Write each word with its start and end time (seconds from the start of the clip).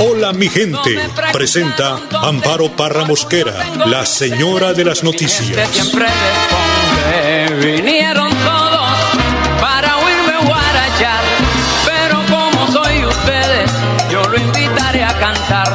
Hola 0.00 0.32
mi 0.32 0.48
gente, 0.48 0.98
presenta 1.32 1.98
Amparo 2.22 2.70
Parra 2.76 3.04
Mosquera, 3.04 3.54
la 3.86 4.06
señora 4.06 4.72
de 4.72 4.84
las 4.84 5.02
noticias. 5.02 5.50
Vinieron 7.60 8.30
todos 8.30 8.90
para 9.60 9.96
oírme 9.98 10.46
guarachar. 10.46 11.22
Pero 11.84 12.22
como 12.26 12.72
soy 12.72 13.04
ustedes, 13.06 13.70
yo 14.10 14.22
lo 14.22 14.38
invitaré 14.38 15.02
a 15.02 15.18
cantar. 15.18 15.67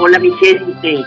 Hola 0.00 0.20
mi 0.20 0.30
gente. 0.34 1.04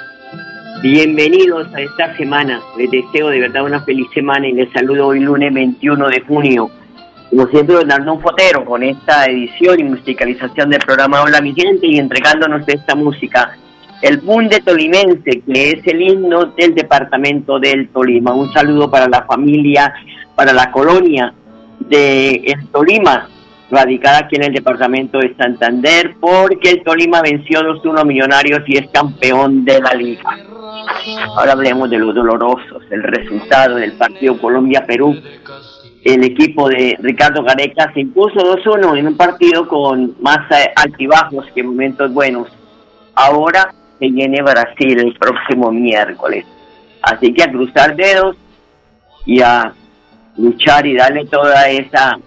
Bienvenidos 0.81 1.66
a 1.73 1.80
esta 1.80 2.14
semana. 2.17 2.61
Les 2.78 2.92
deseo 2.92 3.30
de 3.30 3.39
verdad 3.39 3.64
una 3.64 3.81
feliz 3.86 4.06
semana 4.14 4.50
y 4.50 4.52
les 4.52 4.70
saludo 4.73 5.08
hoy 5.08 5.22
lunes 5.22 5.53
21 5.53 6.09
de 6.09 6.20
junio. 6.20 6.70
Como 7.30 7.47
siempre, 7.47 7.78
Arnón 7.89 8.19
Fotero 8.19 8.66
con 8.66 8.84
esta 8.84 9.28
edición 9.28 9.80
y 9.80 9.84
musicalización 9.86 10.72
del 10.72 10.81
programa 10.81 11.22
Hola 11.22 11.39
mi 11.39 11.53
gente 11.53 11.88
y 11.88 12.00
entregándonos 12.00 12.67
esta 12.67 12.94
música. 12.94 13.58
El 14.02 14.17
Bunde 14.17 14.59
Tolimense, 14.59 15.42
que 15.42 15.72
es 15.72 15.88
el 15.88 16.02
himno 16.02 16.47
del 16.47 16.75
departamento 16.75 17.59
del 17.59 17.88
Tolima. 17.89 18.34
Un 18.34 18.52
saludo 18.52 18.92
para 18.92 19.08
la 19.08 19.23
familia, 19.23 19.94
para 20.36 20.52
la 20.52 20.69
colonia 20.69 21.34
de 21.79 22.58
Tolima, 22.73 23.29
radicada 23.72 24.20
aquí 24.20 24.36
en 24.36 24.44
el 24.44 24.54
departamento 24.54 25.18
de 25.18 25.34
Santander, 25.36 26.16
porque 26.20 26.72
el 26.72 26.84
Tolima 26.84 27.22
venció 27.22 27.62
2-1 27.62 28.06
Millonarios 28.06 28.62
y 28.68 28.78
es 28.78 28.90
campeón 28.92 29.64
de 29.64 29.80
la 29.82 29.94
liga. 29.94 30.38
Ahora 31.38 31.54
hablemos 31.54 31.90
de 31.90 31.98
los 31.98 32.14
dolorosos, 32.14 32.84
el 32.92 33.02
resultado 33.02 33.78
del 33.78 33.94
partido 33.94 34.38
Colombia-Perú. 34.38 35.16
El 36.04 36.24
equipo 36.24 36.68
de 36.68 36.98
Ricardo 37.00 37.44
Gareca 37.44 37.92
se 37.94 38.02
impuso 38.02 38.40
2-1 38.40 38.98
en 38.98 39.08
un 39.08 39.18
partido 39.18 39.68
con 39.68 40.16
más 40.20 40.40
eh, 40.52 40.72
altibajos 40.76 41.46
que 41.53 41.64
momentos 41.64 42.12
buenos. 42.12 42.50
Ahora 43.16 43.74
se 44.00 44.09
viene 44.09 44.42
Brasil 44.42 45.00
el 45.00 45.16
próximo 45.16 45.72
miércoles. 45.72 46.46
Así 47.03 47.34
que 47.34 47.44
a 47.44 47.52
cruzar 47.52 47.96
dedos 47.96 48.36
y 49.26 49.42
a 49.42 49.74
luchar 50.38 50.86
y 50.88 50.96
darle 50.96 51.26
toda 51.26 51.70
esa 51.70 52.18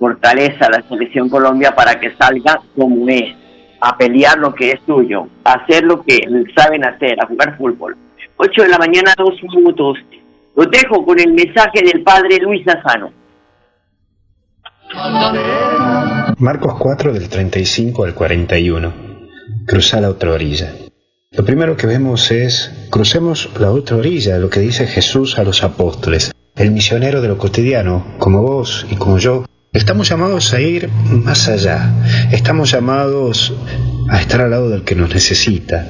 fortaleza 0.00 0.66
a 0.66 0.70
la 0.70 0.88
selección 0.88 1.28
Colombia 1.28 1.72
para 1.76 2.00
que 2.00 2.16
salga 2.16 2.60
como 2.74 3.06
es, 3.08 3.36
a 3.80 3.96
pelear 3.96 4.38
lo 4.38 4.54
que 4.54 4.72
es 4.72 4.80
tuyo, 4.86 5.28
a 5.44 5.52
hacer 5.52 5.84
lo 5.84 6.02
que 6.02 6.18
saben 6.56 6.84
hacer, 6.84 7.22
a 7.22 7.26
jugar 7.26 7.56
fútbol. 7.58 7.96
8 8.36 8.62
de 8.62 8.68
la 8.68 8.78
mañana, 8.78 9.12
dos 9.16 9.34
minutos. 9.54 9.98
Los 10.56 10.70
dejo 10.70 11.04
con 11.04 11.20
el 11.20 11.32
mensaje 11.34 11.82
del 11.84 12.02
padre 12.02 12.38
Luis 12.38 12.66
Azano. 12.66 13.12
Marcos 16.38 16.74
4 16.78 17.12
del 17.12 17.28
35 17.28 18.04
al 18.04 18.14
41. 18.14 18.92
Cruzar 19.66 20.02
la 20.02 20.08
otra 20.08 20.32
orilla. 20.32 20.72
Lo 21.32 21.44
primero 21.44 21.76
que 21.76 21.86
vemos 21.86 22.30
es, 22.30 22.88
crucemos 22.90 23.50
la 23.60 23.70
otra 23.70 23.98
orilla, 23.98 24.38
lo 24.38 24.50
que 24.50 24.60
dice 24.60 24.86
Jesús 24.86 25.38
a 25.38 25.44
los 25.44 25.62
apóstoles. 25.62 26.32
El 26.56 26.72
misionero 26.72 27.20
de 27.20 27.28
lo 27.28 27.38
cotidiano, 27.38 28.04
como 28.18 28.42
vos 28.42 28.86
y 28.90 28.96
como 28.96 29.18
yo, 29.18 29.44
estamos 29.72 30.08
llamados 30.08 30.52
a 30.52 30.60
ir 30.60 30.88
más 30.88 31.48
allá. 31.48 31.92
Estamos 32.32 32.70
llamados 32.70 33.54
a 34.08 34.20
estar 34.20 34.40
al 34.40 34.50
lado 34.50 34.70
del 34.70 34.82
que 34.82 34.94
nos 34.94 35.12
necesita. 35.14 35.86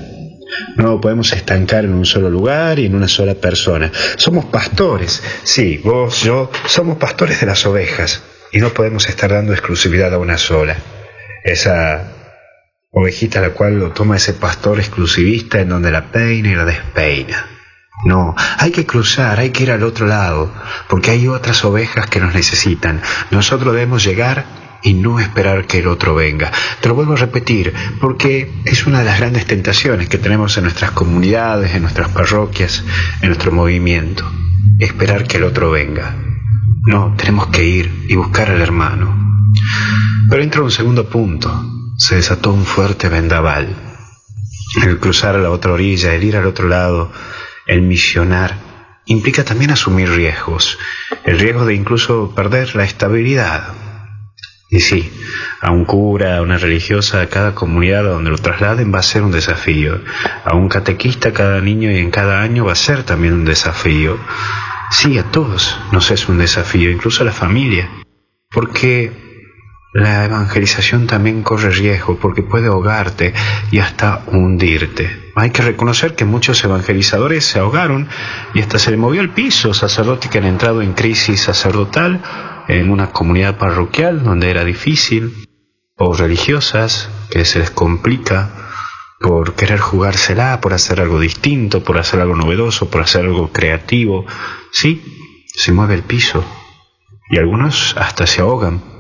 No 0.77 1.01
podemos 1.01 1.33
estancar 1.33 1.85
en 1.85 1.95
un 1.95 2.05
solo 2.05 2.31
lugar 2.31 2.79
y 2.79 2.87
en 2.87 2.95
una 2.95 3.09
sola 3.09 3.35
persona. 3.35 3.91
Somos 4.17 4.47
pastores, 4.47 5.23
sí, 5.43 5.81
vos, 5.83 6.23
yo, 6.23 6.51
somos 6.67 6.99
pastores 6.99 7.41
de 7.41 7.47
las 7.47 7.65
ovejas 7.67 8.23
y 8.53 8.59
no 8.59 8.71
podemos 8.71 9.09
estar 9.09 9.31
dando 9.31 9.53
exclusividad 9.53 10.13
a 10.13 10.19
una 10.19 10.39
sola. 10.39 10.77
Esa 11.45 12.13
ovejita 12.91 13.39
a 13.39 13.43
la 13.43 13.51
cual 13.51 13.79
lo 13.79 13.93
toma 13.93 14.17
ese 14.17 14.35
pastor 14.35 14.81
exclusivista 14.81 15.61
en 15.61 15.69
donde 15.69 15.91
la 15.91 16.11
peina 16.11 16.51
y 16.51 16.55
la 16.55 16.65
despeina. 16.65 17.60
No, 18.05 18.35
hay 18.59 18.71
que 18.71 18.87
cruzar, 18.87 19.39
hay 19.39 19.51
que 19.51 19.65
ir 19.65 19.71
al 19.71 19.83
otro 19.83 20.07
lado, 20.07 20.53
porque 20.89 21.11
hay 21.11 21.29
otras 21.29 21.65
ovejas 21.65 22.07
que 22.07 22.21
nos 22.21 22.35
necesitan. 22.35 23.03
Nosotros 23.31 23.75
debemos 23.75 24.05
llegar 24.05 24.45
y 24.83 24.95
no 24.95 25.21
esperar 25.21 25.67
que 25.67 25.79
el 25.79 25.89
otro 25.89 26.15
venga. 26.15 26.51
Te 26.81 26.89
lo 26.89 26.95
vuelvo 26.95 27.13
a 27.13 27.17
repetir, 27.17 27.75
porque 28.01 28.51
es 28.65 28.87
una 28.87 29.01
de 29.01 29.05
las 29.05 29.19
grandes 29.19 29.47
tentaciones 29.47 30.09
que 30.09 30.19
tenemos 30.19 30.57
en 30.57 30.65
nuestras 30.65 30.93
comunidades, 30.93 31.75
en 31.75 31.83
nuestras 31.83 32.09
parroquias, 32.11 32.85
en 33.21 33.29
nuestro 33.29 33.53
movimiento. 33.53 34.31
Esperar 34.79 35.27
que 35.27 35.37
el 35.37 35.45
otro 35.45 35.71
venga. 35.71 36.17
No, 36.87 37.15
tenemos 37.17 37.49
que 37.49 37.65
ir 37.65 38.07
y 38.09 38.17
buscar 38.17 38.51
al 38.51 38.63
hermano. 38.63 39.15
Pero 40.29 40.43
entra 40.43 40.63
un 40.63 40.71
segundo 40.71 41.09
punto. 41.09 41.53
Se 41.99 42.17
desató 42.17 42.53
un 42.53 42.65
fuerte 42.65 43.09
vendaval. 43.09 43.77
El 44.83 44.99
cruzar 44.99 45.35
a 45.35 45.39
la 45.39 45.51
otra 45.51 45.73
orilla, 45.73 46.15
el 46.15 46.25
ir 46.25 46.37
al 46.37 46.47
otro 46.47 46.69
lado, 46.69 47.13
el 47.71 47.83
misionar, 47.83 48.57
implica 49.07 49.45
también 49.45 49.71
asumir 49.71 50.11
riesgos. 50.11 50.77
El 51.25 51.39
riesgo 51.39 51.65
de 51.65 51.75
incluso 51.75 52.35
perder 52.35 52.75
la 52.75 52.83
estabilidad. 52.83 53.69
Y 54.69 54.81
sí, 54.81 55.13
a 55.61 55.71
un 55.71 55.85
cura, 55.85 56.39
a 56.39 56.43
una 56.43 56.59
religiosa, 56.59 57.21
a 57.21 57.29
cada 57.29 57.55
comunidad 57.55 58.03
donde 58.03 58.31
lo 58.31 58.39
trasladen 58.39 58.93
va 58.93 58.99
a 58.99 59.05
ser 59.05 59.23
un 59.23 59.31
desafío. 59.31 60.01
A 60.45 60.57
un 60.57 60.69
catequista, 60.69 61.33
cada 61.33 61.61
niño 61.61 61.93
y 61.93 61.99
en 61.99 62.11
cada 62.11 62.43
año 62.43 62.65
va 62.65 62.73
a 62.73 62.77
ser 62.77 63.05
también 63.05 63.35
un 63.35 63.45
desafío. 63.45 64.19
Sí, 64.91 65.17
a 65.19 65.31
todos 65.31 65.79
nos 65.93 66.11
es 66.11 66.29
un 66.29 66.39
desafío, 66.39 66.91
incluso 66.91 67.23
a 67.23 67.27
la 67.27 67.33
familia. 67.33 67.89
Porque 68.51 69.30
la 69.93 70.25
evangelización 70.25 71.07
también 71.07 71.43
corre 71.43 71.71
riesgo, 71.71 72.17
porque 72.19 72.43
puede 72.43 72.69
ahogarte 72.69 73.35
y 73.71 73.79
hasta 73.79 74.23
hundirte. 74.27 75.33
Hay 75.35 75.51
que 75.51 75.63
reconocer 75.63 76.15
que 76.15 76.25
muchos 76.25 76.63
evangelizadores 76.63 77.45
se 77.45 77.59
ahogaron 77.59 78.09
y 78.55 78.61
hasta 78.61 78.79
se 78.79 78.91
le 78.91 78.97
movió 78.97 79.21
el 79.21 79.31
piso, 79.31 79.75
sacerdotes 79.75 80.31
que 80.31 80.39
han 80.39 80.45
entrado 80.45 80.83
en 80.83 80.93
crisis 80.93 81.41
sacerdotal 81.41 82.23
en 82.69 82.91
una 82.91 83.11
comunidad 83.11 83.59
parroquial 83.59 84.23
donde 84.23 84.51
era 84.51 84.65
difícil, 84.65 85.49
o 85.97 86.15
religiosas 86.15 87.11
que 87.31 87.45
se 87.45 87.59
les 87.59 87.71
complica 87.71 88.51
por 89.21 89.55
querer 89.55 89.79
jugársela, 89.79 90.61
por 90.61 90.73
hacer 90.73 91.01
algo 91.01 91.21
distinto, 91.21 91.85
por 91.85 91.99
hacer 91.99 92.21
algo 92.21 92.37
novedoso, 92.37 92.89
por 92.89 93.03
hacer 93.03 93.27
algo 93.27 93.53
creativo. 93.53 94.25
Sí, 94.73 95.03
se 95.47 95.73
mueve 95.73 95.95
el 95.95 96.03
piso 96.03 96.43
y 97.29 97.39
algunos 97.39 97.95
hasta 97.99 98.27
se 98.27 98.41
ahogan. 98.41 99.00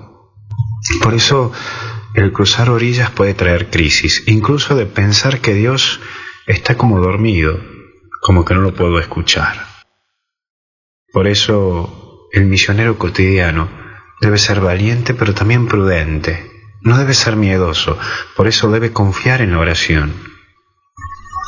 Por 1.02 1.14
eso 1.14 1.52
el 2.14 2.32
cruzar 2.32 2.70
orillas 2.70 3.10
puede 3.10 3.34
traer 3.34 3.70
crisis, 3.70 4.24
incluso 4.26 4.74
de 4.74 4.86
pensar 4.86 5.40
que 5.40 5.54
Dios 5.54 6.00
está 6.46 6.76
como 6.76 7.00
dormido, 7.00 7.60
como 8.20 8.44
que 8.44 8.54
no 8.54 8.60
lo 8.60 8.74
puedo 8.74 8.98
escuchar. 8.98 9.66
Por 11.12 11.26
eso 11.26 12.28
el 12.32 12.46
misionero 12.46 12.98
cotidiano, 12.98 13.68
debe 14.20 14.38
ser 14.38 14.60
valiente 14.60 15.14
pero 15.14 15.34
también 15.34 15.66
prudente. 15.66 16.50
No 16.82 16.96
debe 16.96 17.14
ser 17.14 17.36
miedoso, 17.36 17.98
por 18.36 18.48
eso 18.48 18.70
debe 18.70 18.92
confiar 18.92 19.42
en 19.42 19.52
la 19.52 19.58
oración. 19.58 20.14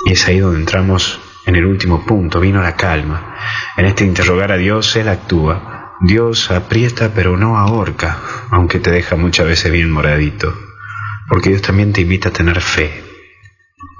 Y 0.07 0.13
es 0.13 0.27
ahí 0.27 0.41
donde 0.41 0.61
entramos 0.61 1.21
en 1.47 1.57
el 1.57 1.65
último 1.65 2.05
punto, 2.05 2.41
vino 2.41 2.61
la 2.61 2.77
calma. 2.77 3.37
En 3.77 3.87
este 3.87 4.05
interrogar 4.05 4.53
a 4.53 4.57
Dios, 4.57 4.95
Él 4.97 5.09
actúa. 5.09 5.82
Dios 6.05 6.51
aprieta 6.51 7.13
pero 7.15 7.37
no 7.37 7.57
ahorca, 7.57 8.19
aunque 8.51 8.81
te 8.81 8.91
deja 8.91 9.15
muchas 9.15 9.47
veces 9.47 9.71
bien 9.71 9.91
moradito. 9.93 10.53
Porque 11.29 11.51
Dios 11.51 11.63
también 11.63 11.93
te 11.93 12.01
invita 12.01 12.31
a 12.31 12.33
tener 12.33 12.61
fe. 12.61 13.05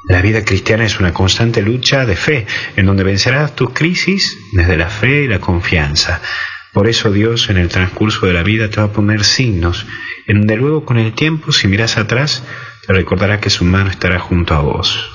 La 0.09 0.21
vida 0.21 0.45
cristiana 0.45 0.85
es 0.85 0.99
una 0.99 1.15
constante 1.15 1.63
lucha 1.63 2.05
de 2.05 2.17
fe, 2.17 2.47
en 2.75 2.87
donde 2.87 3.05
vencerás 3.05 3.55
tus 3.55 3.71
crisis 3.71 4.37
desde 4.53 4.77
la 4.77 4.89
fe 4.89 5.23
y 5.23 5.29
la 5.29 5.39
confianza. 5.39 6.21
Por 6.73 6.89
eso 6.89 7.13
Dios 7.13 7.49
en 7.51 7.57
el 7.57 7.69
transcurso 7.69 8.27
de 8.27 8.33
la 8.33 8.43
vida 8.43 8.69
te 8.69 8.81
va 8.81 8.89
a 8.89 8.93
poner 8.93 9.23
signos, 9.23 9.87
en 10.27 10.39
donde 10.39 10.57
luego 10.57 10.85
con 10.85 10.99
el 10.99 11.13
tiempo, 11.13 11.53
si 11.53 11.69
miras 11.69 11.99
atrás, 11.99 12.43
te 12.85 12.93
recordará 12.93 13.39
que 13.39 13.51
su 13.51 13.65
mano 13.65 13.91
estará 13.91 14.19
junto 14.19 14.55
a 14.55 14.61
vos. 14.61 15.09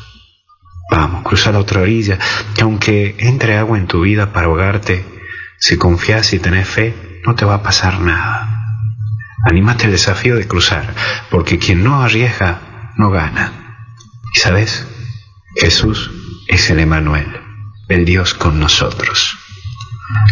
Vamos, 0.89 1.23
cruza 1.23 1.51
la 1.51 1.59
otra 1.59 1.81
orilla, 1.81 2.17
que 2.55 2.61
aunque 2.61 3.15
entre 3.19 3.57
agua 3.57 3.77
en 3.77 3.87
tu 3.87 4.01
vida 4.01 4.31
para 4.31 4.47
ahogarte, 4.47 5.16
si 5.57 5.77
confías 5.77 6.33
y 6.33 6.39
tenés 6.39 6.67
fe, 6.67 6.93
no 7.25 7.35
te 7.35 7.45
va 7.45 7.55
a 7.55 7.63
pasar 7.63 7.99
nada. 7.99 8.47
Anímate 9.49 9.85
al 9.85 9.91
desafío 9.91 10.35
de 10.35 10.47
cruzar, 10.47 10.85
porque 11.29 11.57
quien 11.57 11.83
no 11.83 12.01
arriesga, 12.01 12.93
no 12.97 13.09
gana. 13.09 13.51
Y 14.35 14.39
sabes, 14.39 14.87
Jesús 15.55 16.11
es 16.47 16.69
el 16.69 16.79
Emanuel, 16.79 17.27
el 17.89 18.05
Dios 18.05 18.33
con 18.33 18.59
nosotros. 18.59 19.37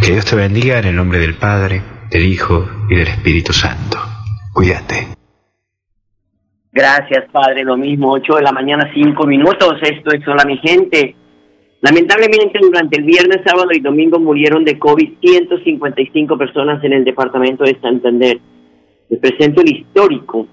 Que 0.01 0.12
Dios 0.12 0.25
te 0.25 0.36
bendiga 0.36 0.80
en 0.80 0.86
el 0.86 0.95
nombre 0.95 1.19
del 1.19 1.36
Padre, 1.36 1.81
del 2.10 2.25
Hijo 2.25 2.69
y 2.89 2.95
del 2.95 3.07
Espíritu 3.07 3.54
Santo. 3.54 4.00
Cuídate. 4.54 5.07
Gracias, 6.72 7.25
Padre. 7.31 7.63
Lo 7.63 7.77
mismo, 7.77 8.12
8 8.12 8.36
de 8.36 8.42
la 8.42 8.51
mañana, 8.51 8.92
5 8.94 9.25
minutos. 9.25 9.80
Esto 9.81 10.12
es 10.12 10.27
Hola, 10.27 10.44
mi 10.45 10.57
gente. 10.57 11.16
Lamentablemente, 11.85 12.57
durante 12.59 12.97
el 12.97 13.03
viernes, 13.03 13.41
sábado 13.45 13.69
y 13.71 13.79
domingo 13.79 14.17
murieron 14.17 14.65
de 14.65 14.79
COVID 14.79 15.19
155 15.21 16.35
personas 16.35 16.83
en 16.83 16.93
el 16.93 17.05
departamento 17.05 17.63
de 17.63 17.77
Santander. 17.79 18.39
Les 19.07 19.19
presento 19.19 19.61
el 19.61 19.69
histórico 19.69 20.47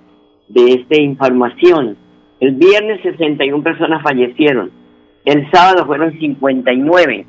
de 0.48 0.74
esta 0.74 1.00
información. 1.00 1.96
El 2.38 2.56
viernes, 2.56 3.00
61 3.00 3.62
personas 3.62 4.02
fallecieron. 4.02 4.70
El 5.24 5.50
sábado 5.50 5.86
fueron 5.86 6.12
59 6.18 7.24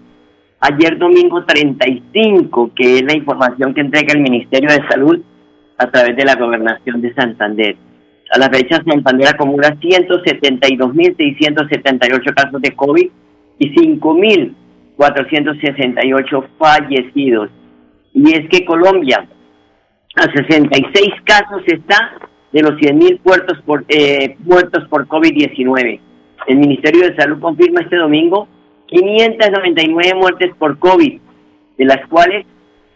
ayer 0.60 0.98
domingo 0.98 1.46
35, 1.46 2.72
que 2.76 2.98
es 2.98 3.04
la 3.04 3.16
información 3.16 3.74
que 3.74 3.80
entrega 3.80 4.16
el 4.16 4.20
Ministerio 4.20 4.70
de 4.70 4.86
Salud 4.90 5.22
a 5.78 5.90
través 5.90 6.18
de 6.18 6.26
la 6.26 6.36
Gobernación 6.36 7.00
de 7.00 7.14
Santander. 7.14 7.78
A 8.32 8.38
la 8.38 8.50
fecha, 8.50 8.84
Santander 8.86 9.30
acumula 9.30 9.78
172.678 9.80 12.34
casos 12.34 12.62
de 12.62 12.72
COVID 12.72 13.10
y 13.60 13.74
5.468 13.74 16.48
fallecidos. 16.58 17.50
Y 18.14 18.34
es 18.34 18.50
que 18.50 18.66
Colombia 18.66 19.28
a 20.16 20.32
66 20.32 21.14
casos 21.24 21.64
está 21.66 22.14
de 22.52 22.62
los 22.62 22.74
100.000 22.74 23.20
muertos 23.24 23.60
por, 23.66 23.84
eh, 23.90 24.36
muertos 24.40 24.88
por 24.88 25.08
COVID-19. 25.08 26.00
El 26.48 26.58
Ministerio 26.58 27.10
de 27.10 27.16
Salud 27.16 27.40
confirma 27.40 27.82
este 27.82 27.96
domingo 27.96 28.48
599 28.88 30.14
muertes 30.16 30.52
por 30.58 30.78
COVID, 30.78 31.20
de 31.78 31.86
las 31.86 32.06
cuales 32.08 32.46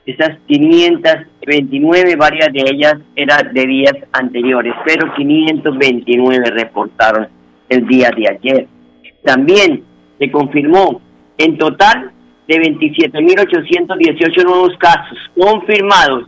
esas 0.06 0.38
529, 0.48 2.15
varias 2.15 2.53
de 2.53 2.62
ellas 2.62 2.95
eran 3.15 3.53
de 3.53 3.65
días 3.65 3.95
anteriores, 4.13 4.74
pero 4.86 5.13
529 5.15 6.51
reportaron 6.51 7.27
el 7.68 7.86
día 7.88 8.10
de 8.15 8.30
ayer. 8.30 8.68
También 9.25 9.83
se 10.19 10.31
confirmó 10.31 11.02
en 11.38 11.58
total 11.58 12.12
de 12.48 12.56
27.818 12.56 14.44
nuevos 14.44 14.75
casos 14.78 15.18
confirmados 15.38 16.28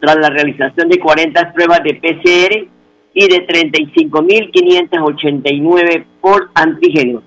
tras 0.00 0.16
la 0.16 0.30
realización 0.30 0.88
de 0.88 0.98
40 0.98 1.52
pruebas 1.52 1.82
de 1.82 1.94
PCR 1.94 2.66
y 3.14 3.28
de 3.28 3.46
35.589 3.46 6.04
por 6.20 6.50
antígeno. 6.54 7.22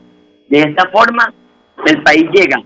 De 0.47 0.59
esta 0.59 0.87
forma, 0.89 1.33
el 1.85 2.01
país 2.03 2.25
llega 2.31 2.61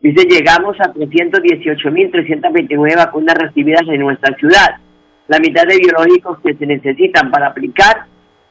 Dice, 0.00 0.26
llegamos 0.26 0.80
a 0.80 0.94
318.329 0.94 2.96
vacunas 2.96 3.34
recibidas 3.34 3.82
en 3.86 4.00
nuestra 4.00 4.34
ciudad. 4.36 4.78
La 5.30 5.38
mitad 5.38 5.62
de 5.62 5.78
biológicos 5.78 6.40
que 6.40 6.54
se 6.54 6.66
necesitan 6.66 7.30
para 7.30 7.46
aplicar 7.46 8.06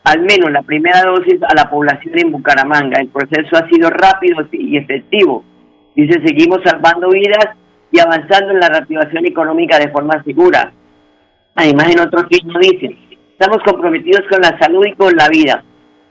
al 0.05 0.21
menos 0.21 0.49
la 0.49 0.61
primera 0.61 1.01
dosis 1.01 1.37
a 1.43 1.53
la 1.53 1.69
población 1.69 2.17
en 2.17 2.31
Bucaramanga. 2.31 3.01
El 3.01 3.09
proceso 3.09 3.57
ha 3.57 3.67
sido 3.67 3.89
rápido 3.89 4.47
y 4.53 4.77
efectivo. 4.77 5.43
Dice, 5.93 6.21
seguimos 6.25 6.61
salvando 6.63 7.09
vidas 7.09 7.49
y 7.91 7.99
avanzando 7.99 8.53
en 8.53 8.61
la 8.61 8.69
reactivación 8.69 9.25
económica 9.25 9.77
de 9.77 9.89
forma 9.89 10.23
segura. 10.23 10.71
Además, 11.55 11.89
en 11.89 11.99
otro 11.99 12.25
signo 12.31 12.57
dice, 12.61 12.95
Estamos 13.37 13.59
comprometidos 13.65 14.21
con 14.29 14.39
la 14.39 14.57
salud 14.57 14.86
y 14.86 14.93
con 14.93 15.13
la 15.17 15.27
vida. 15.27 15.62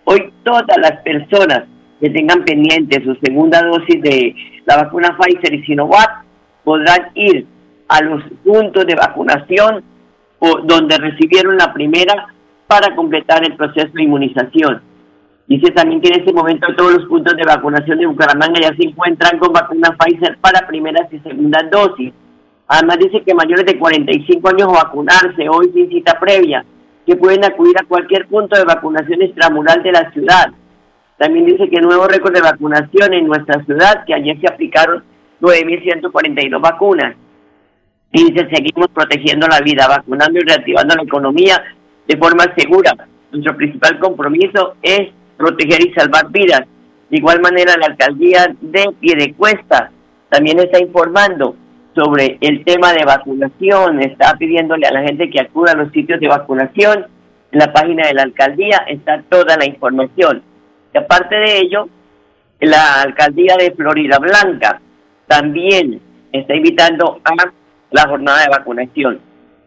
Hoy 0.04 0.30
todas 0.42 0.76
las 0.76 1.00
personas 1.00 1.64
que 1.98 2.10
tengan 2.10 2.44
pendiente 2.44 3.02
su 3.02 3.14
segunda 3.22 3.62
dosis 3.62 4.02
de 4.02 4.34
la 4.66 4.84
vacuna 4.84 5.16
Pfizer 5.16 5.54
y 5.54 5.64
Sinovac 5.64 6.24
podrán 6.62 7.10
ir 7.14 7.46
a 7.88 8.02
los 8.02 8.22
puntos 8.44 8.84
de 8.86 8.94
vacunación 8.94 9.82
o 10.38 10.60
donde 10.62 10.96
recibieron 10.98 11.56
la 11.56 11.72
primera 11.72 12.28
para 12.66 12.94
completar 12.94 13.44
el 13.44 13.56
proceso 13.56 13.88
de 13.92 14.02
inmunización. 14.02 14.82
Dice 15.46 15.70
también 15.72 16.00
que 16.00 16.08
en 16.08 16.20
este 16.20 16.32
momento 16.32 16.66
todos 16.76 16.92
los 16.92 17.06
puntos 17.06 17.34
de 17.34 17.42
vacunación 17.42 17.98
de 17.98 18.06
Bucaramanga 18.06 18.60
ya 18.60 18.76
se 18.76 18.86
encuentran 18.86 19.38
con 19.38 19.52
vacuna 19.52 19.96
Pfizer 19.98 20.36
para 20.38 20.66
primeras 20.66 21.10
y 21.12 21.18
segundas 21.20 21.70
dosis. 21.70 22.12
Además 22.66 22.98
dice 22.98 23.22
que 23.22 23.34
mayores 23.34 23.64
de 23.64 23.78
45 23.78 24.48
años 24.50 24.68
vacunarse 24.70 25.48
hoy 25.48 25.70
sin 25.72 25.88
cita 25.88 26.20
previa 26.20 26.64
que 27.06 27.16
pueden 27.16 27.42
acudir 27.42 27.74
a 27.78 27.86
cualquier 27.86 28.26
punto 28.26 28.58
de 28.58 28.64
vacunación 28.64 29.22
extramural 29.22 29.82
de 29.82 29.92
la 29.92 30.10
ciudad. 30.12 30.52
También 31.16 31.46
dice 31.46 31.70
que 31.70 31.80
nuevo 31.80 32.06
récord 32.06 32.34
de 32.34 32.42
vacunación 32.42 33.14
en 33.14 33.26
nuestra 33.26 33.64
ciudad, 33.64 34.04
que 34.04 34.12
ayer 34.12 34.38
se 34.38 34.46
aplicaron 34.46 35.02
9.142 35.40 36.60
vacunas. 36.60 37.16
Y 38.12 38.30
dice, 38.30 38.48
seguimos 38.50 38.88
protegiendo 38.88 39.46
la 39.46 39.60
vida, 39.60 39.86
vacunando 39.86 40.38
y 40.38 40.42
reactivando 40.42 40.94
la 40.94 41.02
economía 41.02 41.62
de 42.06 42.16
forma 42.16 42.44
segura. 42.56 42.92
Nuestro 43.30 43.56
principal 43.56 43.98
compromiso 43.98 44.76
es 44.82 45.10
proteger 45.36 45.86
y 45.86 45.92
salvar 45.92 46.30
vidas. 46.30 46.62
De 47.10 47.16
igual 47.18 47.40
manera, 47.40 47.74
la 47.78 47.86
alcaldía 47.86 48.54
de 48.60 48.90
Piedecuesta 48.98 49.90
también 50.30 50.58
está 50.58 50.78
informando 50.80 51.56
sobre 51.94 52.38
el 52.40 52.64
tema 52.64 52.92
de 52.92 53.04
vacunación, 53.04 54.00
está 54.02 54.36
pidiéndole 54.36 54.86
a 54.86 54.92
la 54.92 55.02
gente 55.02 55.28
que 55.30 55.40
acuda 55.40 55.72
a 55.72 55.76
los 55.76 55.92
sitios 55.92 56.20
de 56.20 56.28
vacunación. 56.28 57.06
En 57.50 57.58
la 57.58 57.72
página 57.72 58.06
de 58.06 58.14
la 58.14 58.22
alcaldía 58.22 58.84
está 58.88 59.22
toda 59.28 59.56
la 59.56 59.66
información. 59.66 60.42
Y 60.94 60.98
aparte 60.98 61.34
de 61.34 61.58
ello, 61.58 61.88
la 62.60 63.02
alcaldía 63.02 63.56
de 63.58 63.70
Florida 63.72 64.18
Blanca 64.18 64.80
también 65.26 66.00
está 66.32 66.54
invitando 66.54 67.20
a 67.24 67.52
la 67.90 68.08
jornada 68.08 68.42
de 68.42 68.48
vacunación. 68.48 69.20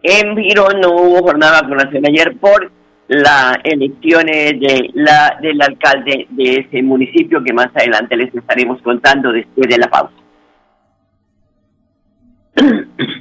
En 0.03 0.37
Girón 0.37 0.81
no 0.81 0.91
hubo 0.95 1.21
jornada 1.21 1.57
de 1.57 1.61
vacunación 1.61 2.05
ayer 2.07 2.37
por 2.37 2.71
las 3.07 3.57
elecciones 3.63 4.59
de 4.59 4.89
la, 4.93 5.37
del 5.41 5.61
alcalde 5.61 6.27
de 6.29 6.55
ese 6.55 6.81
municipio 6.81 7.43
que 7.43 7.53
más 7.53 7.67
adelante 7.75 8.15
les 8.15 8.33
estaremos 8.33 8.81
contando 8.81 9.31
después 9.31 9.67
de 9.67 9.77
la 9.77 9.89
pausa. 9.89 10.13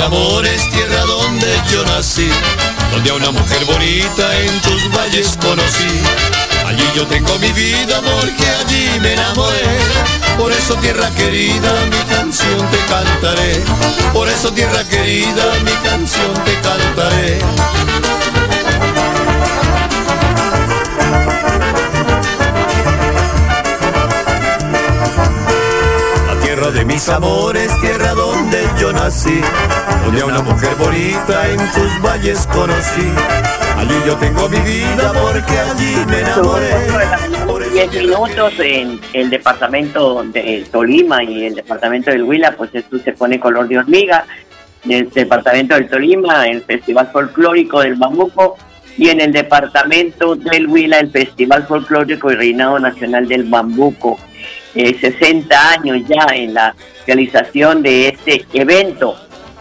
Amores, 0.00 0.68
tierra 0.70 1.04
donde 1.04 1.46
yo 1.70 1.84
nací, 1.84 2.28
donde 2.92 3.10
a 3.10 3.14
una 3.14 3.30
mujer 3.30 3.64
bonita 3.64 4.38
en 4.38 4.60
tus 4.60 4.90
valles 4.92 5.36
conocí. 5.40 6.00
Allí 6.66 6.84
yo 6.94 7.06
tengo 7.06 7.36
mi 7.38 7.50
vida 7.52 8.00
porque 8.00 8.46
allí 8.60 9.00
me 9.00 9.14
enamoré. 9.14 9.64
Por 10.38 10.52
eso 10.52 10.74
tierra 10.76 11.10
querida 11.10 11.72
mi 11.90 12.14
canción 12.14 12.58
te 12.70 12.78
cantaré. 12.88 13.62
Por 14.12 14.28
eso 14.28 14.52
tierra 14.52 14.84
querida 14.84 15.44
mi 15.64 15.72
canción 15.88 16.32
te 16.44 16.54
cantaré. 16.60 17.38
Mis 27.00 27.08
amores, 27.08 27.80
tierra 27.80 28.12
donde 28.12 28.58
yo 28.78 28.92
nací, 28.92 29.40
donde 30.04 30.20
a 30.20 30.26
una 30.26 30.42
mujer 30.42 30.74
bonita 30.78 31.48
en 31.48 31.58
sus 31.72 32.02
valles 32.02 32.46
conocí. 32.48 33.08
Allí 33.78 33.94
yo 34.06 34.16
tengo 34.16 34.46
mi 34.50 34.58
vida 34.58 35.10
porque 35.12 35.58
allí 35.58 35.96
me 36.08 36.20
enamoré. 36.20 36.68
Diez 37.72 37.94
minutos 37.94 38.52
en 38.58 39.00
el 39.14 39.30
departamento 39.30 40.22
de 40.24 40.66
Tolima 40.70 41.24
y 41.24 41.46
el 41.46 41.54
departamento 41.54 42.10
del 42.10 42.22
Huila, 42.22 42.52
pues 42.52 42.70
esto 42.74 42.98
se 42.98 43.12
pone 43.12 43.40
color 43.40 43.66
de 43.68 43.78
hormiga. 43.78 44.26
En 44.84 44.92
el 44.92 45.10
departamento 45.10 45.76
del 45.76 45.88
Tolima, 45.88 46.46
el 46.48 46.62
Festival 46.62 47.08
Folclórico 47.10 47.80
del 47.80 47.94
Bambuco, 47.94 48.58
y 48.98 49.08
en 49.08 49.22
el 49.22 49.32
departamento 49.32 50.36
del 50.36 50.66
Huila, 50.66 50.98
el 50.98 51.10
Festival 51.10 51.66
Folclórico 51.66 52.30
y 52.30 52.34
Reinado 52.34 52.78
Nacional 52.78 53.26
del 53.26 53.44
Bambuco. 53.44 54.18
60 54.74 55.54
eh, 55.54 55.58
años 55.78 55.98
ya 56.08 56.26
en 56.34 56.54
la 56.54 56.74
realización 57.06 57.82
de 57.82 58.08
este 58.08 58.44
evento 58.52 59.16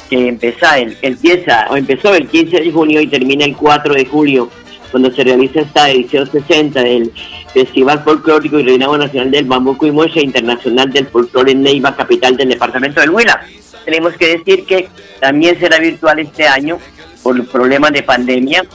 que 0.10 0.28
empieza 0.28 0.78
el, 0.80 0.98
empieza 1.02 1.68
o 1.70 1.78
empezó 1.78 2.14
el 2.16 2.28
15 2.28 2.62
de 2.62 2.72
junio 2.72 3.02
y 3.02 3.08
termina 3.08 3.46
el 3.46 3.56
4 3.56 3.94
de 3.94 4.06
julio 4.06 4.50
cuando 4.92 5.12
se 5.12 5.24
realiza 5.24 5.62
esta 5.62 5.90
edición 5.90 6.30
60 6.30 6.82
del 6.82 7.12
Festival 7.54 8.04
Folclórico 8.04 8.60
y 8.60 8.64
Reinado 8.64 8.98
Nacional 8.98 9.32
del 9.32 9.46
Bambuco 9.46 9.86
y 9.86 9.92
Muestra 9.92 10.22
Internacional 10.22 10.92
del 10.92 11.08
Folclore 11.08 11.52
en 11.52 11.62
Neiva, 11.62 11.96
capital 11.96 12.36
del 12.36 12.50
departamento 12.50 13.00
del 13.00 13.12
Huila. 13.12 13.42
Tenemos 13.86 14.14
que 14.14 14.38
decir 14.38 14.66
que 14.66 14.90
también 15.20 15.60
será 15.60 15.80
virtual 15.80 16.20
este 16.20 16.48
año 16.48 16.80
por 17.22 17.46
problemas 17.48 17.92
de 17.92 18.04
pandemia, 18.04 18.66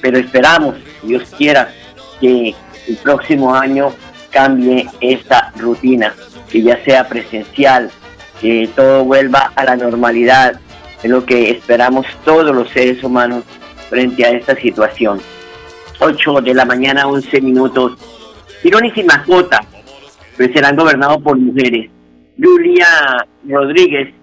pero 0.00 0.18
esperamos, 0.18 0.76
Dios 1.02 1.22
quiera, 1.36 1.72
que 2.20 2.54
el 2.88 2.96
próximo 2.96 3.54
año 3.54 3.94
cambie 4.30 4.86
esta 5.00 5.52
rutina, 5.56 6.14
que 6.50 6.62
ya 6.62 6.82
sea 6.84 7.08
presencial, 7.08 7.90
que 8.40 8.68
todo 8.74 9.04
vuelva 9.04 9.52
a 9.54 9.64
la 9.64 9.76
normalidad, 9.76 10.58
es 11.02 11.10
lo 11.10 11.24
que 11.24 11.50
esperamos 11.50 12.06
todos 12.24 12.54
los 12.54 12.68
seres 12.70 13.02
humanos 13.02 13.44
frente 13.88 14.24
a 14.24 14.30
esta 14.30 14.54
situación. 14.56 15.20
8 15.98 16.40
de 16.40 16.54
la 16.54 16.64
mañana, 16.64 17.06
11 17.06 17.40
minutos. 17.40 17.92
Ironis 18.62 18.96
y 18.96 19.02
Mascota 19.04 19.60
pues 20.36 20.52
serán 20.54 20.76
gobernados 20.76 21.22
por 21.22 21.36
mujeres. 21.36 21.90
Julia 22.42 22.86
Rodríguez 23.46 24.14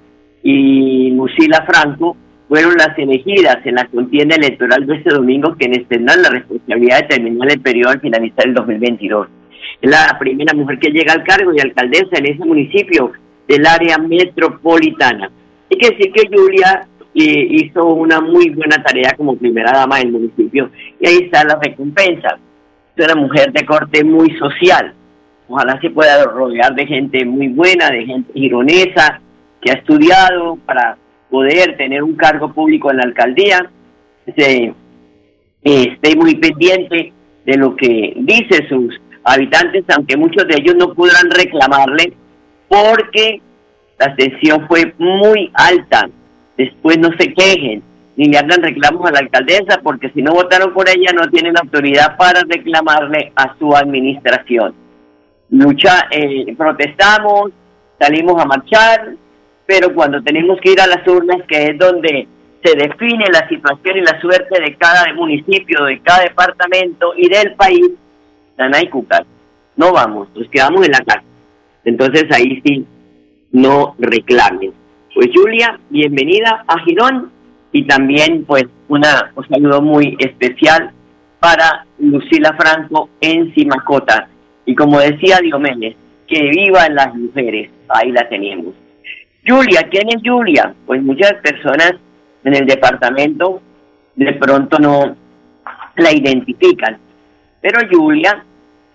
y 0.41 1.11
Lucila 1.11 1.63
Franco 1.67 2.17
fueron 2.47 2.73
las 2.75 2.97
elegidas 2.97 3.57
en 3.65 3.75
la 3.75 3.85
contienda 3.85 4.35
electoral 4.35 4.87
de 4.87 4.95
este 4.95 5.11
domingo 5.11 5.55
quienes 5.55 5.87
tendrán 5.87 6.23
la 6.23 6.29
responsabilidad 6.29 7.01
de 7.01 7.07
terminar 7.07 7.51
el 7.51 7.61
periodo 7.61 7.91
al 7.91 8.01
finalizar 8.01 8.47
el 8.47 8.53
2022. 8.55 9.27
Es 9.81 9.89
la 9.89 10.17
primera 10.19 10.53
mujer 10.53 10.79
que 10.79 10.89
llega 10.89 11.13
al 11.13 11.24
cargo 11.24 11.51
de 11.51 11.62
alcaldesa 11.62 12.17
en 12.17 12.25
ese 12.25 12.45
municipio 12.45 13.12
del 13.47 13.65
área 13.65 13.97
metropolitana. 13.97 15.29
Hay 15.71 15.77
que 15.77 15.89
decir 15.89 16.12
que 16.12 16.27
Julia 16.27 16.88
eh, 17.13 17.47
hizo 17.50 17.86
una 17.86 18.21
muy 18.21 18.50
buena 18.50 18.81
tarea 18.83 19.15
como 19.15 19.36
primera 19.36 19.71
dama 19.71 19.97
del 19.97 20.12
municipio 20.12 20.69
y 21.00 21.07
ahí 21.07 21.17
está 21.24 21.43
la 21.43 21.59
recompensa. 21.62 22.38
Es 22.95 23.05
una 23.05 23.15
mujer 23.15 23.51
de 23.51 23.65
corte 23.65 24.03
muy 24.03 24.31
social. 24.38 24.93
Ojalá 25.47 25.79
se 25.79 25.89
pueda 25.89 26.24
rodear 26.25 26.75
de 26.75 26.86
gente 26.86 27.24
muy 27.25 27.47
buena, 27.47 27.89
de 27.89 28.05
gente 28.05 28.33
gironesa, 28.33 29.21
que 29.62 29.71
ha 29.71 29.75
estudiado 29.75 30.57
para 30.65 30.97
poder 31.29 31.77
tener 31.77 32.03
un 32.03 32.15
cargo 32.15 32.51
público 32.53 32.91
en 32.91 32.97
la 32.97 33.03
alcaldía. 33.03 33.69
Se, 34.36 34.74
esté 35.63 36.15
muy 36.15 36.36
pendiente 36.36 37.13
de 37.45 37.57
lo 37.57 37.75
que 37.75 38.13
dice 38.17 38.67
sus 38.67 39.00
habitantes, 39.27 39.84
aunque 39.96 40.17
muchos 40.17 40.48
de 40.48 40.55
ellos 40.55 40.75
no 40.75 40.93
podrán 40.93 41.29
reclamarle 41.29 42.13
porque 42.67 43.41
la 44.00 44.15
tensión 44.15 44.67
fue 44.67 44.93
muy 44.98 45.51
alta. 45.53 46.10
Después 46.57 46.98
no 46.98 47.10
se 47.17 47.34
quejen 47.34 47.84
ni 48.17 48.25
le 48.25 48.38
hagan 48.39 48.63
reclamos 48.63 49.07
a 49.07 49.12
la 49.12 49.19
alcaldesa 49.19 49.79
porque 49.84 50.10
si 50.10 50.24
no 50.24 50.34
votaron 50.34 50.74
por 50.74 50.89
ella 50.89 51.13
no 51.13 51.29
tienen 51.29 51.55
autoridad 51.55 52.17
para 52.17 52.41
reclamarle 52.41 53.31
a 53.36 53.55
su 53.60 53.75
administración. 53.75 54.74
Lucha, 55.51 56.07
eh, 56.12 56.53
protestamos, 56.57 57.51
salimos 58.00 58.41
a 58.41 58.46
marchar, 58.46 59.13
pero 59.67 59.93
cuando 59.93 60.22
tenemos 60.24 60.60
que 60.62 60.72
ir 60.72 60.81
a 60.81 60.88
las 60.88 61.07
urnas, 61.07 61.43
que 61.48 61.67
es 61.67 61.77
donde 61.77 62.27
se 62.63 62.75
define 62.75 63.25
la 63.31 63.48
situación 63.48 63.98
y 63.98 64.01
la 64.01 64.19
suerte 64.19 64.62
de 64.62 64.75
cada 64.75 65.13
municipio, 65.13 65.86
de 65.86 66.00
cada 66.01 66.24
departamento 66.24 67.13
y 67.15 67.29
del 67.29 67.53
país, 67.53 67.91
No 69.75 69.93
vamos, 69.93 70.27
nos 70.35 70.49
quedamos 70.49 70.85
en 70.85 70.91
la 70.91 70.99
casa. 70.99 71.23
Entonces 71.85 72.25
ahí 72.31 72.61
sí, 72.65 72.85
no 73.51 73.95
reclamen. 73.99 74.73
Pues 75.13 75.29
Julia, 75.33 75.79
bienvenida 75.89 76.63
a 76.67 76.79
Girón 76.79 77.31
y 77.71 77.85
también 77.85 78.43
pues 78.45 78.65
una, 78.87 79.31
un 79.35 79.47
saludo 79.47 79.81
muy 79.81 80.17
especial 80.19 80.91
para 81.39 81.85
Lucila 81.99 82.55
Franco 82.57 83.09
en 83.21 83.53
Simacota. 83.53 84.27
Y 84.65 84.75
como 84.75 84.99
decía 84.99 85.37
Diomedes, 85.41 85.95
que 86.27 86.49
vivan 86.49 86.95
las 86.95 87.15
mujeres, 87.15 87.69
ahí 87.89 88.11
la 88.11 88.27
tenemos. 88.27 88.73
Julia, 89.47 89.87
¿quién 89.89 90.09
es 90.09 90.21
Julia? 90.25 90.73
Pues 90.85 91.01
muchas 91.01 91.33
personas 91.35 91.93
en 92.43 92.55
el 92.55 92.65
departamento 92.65 93.61
de 94.15 94.33
pronto 94.33 94.77
no 94.79 95.15
la 95.95 96.11
identifican. 96.11 96.97
Pero 97.61 97.79
Julia 97.89 98.43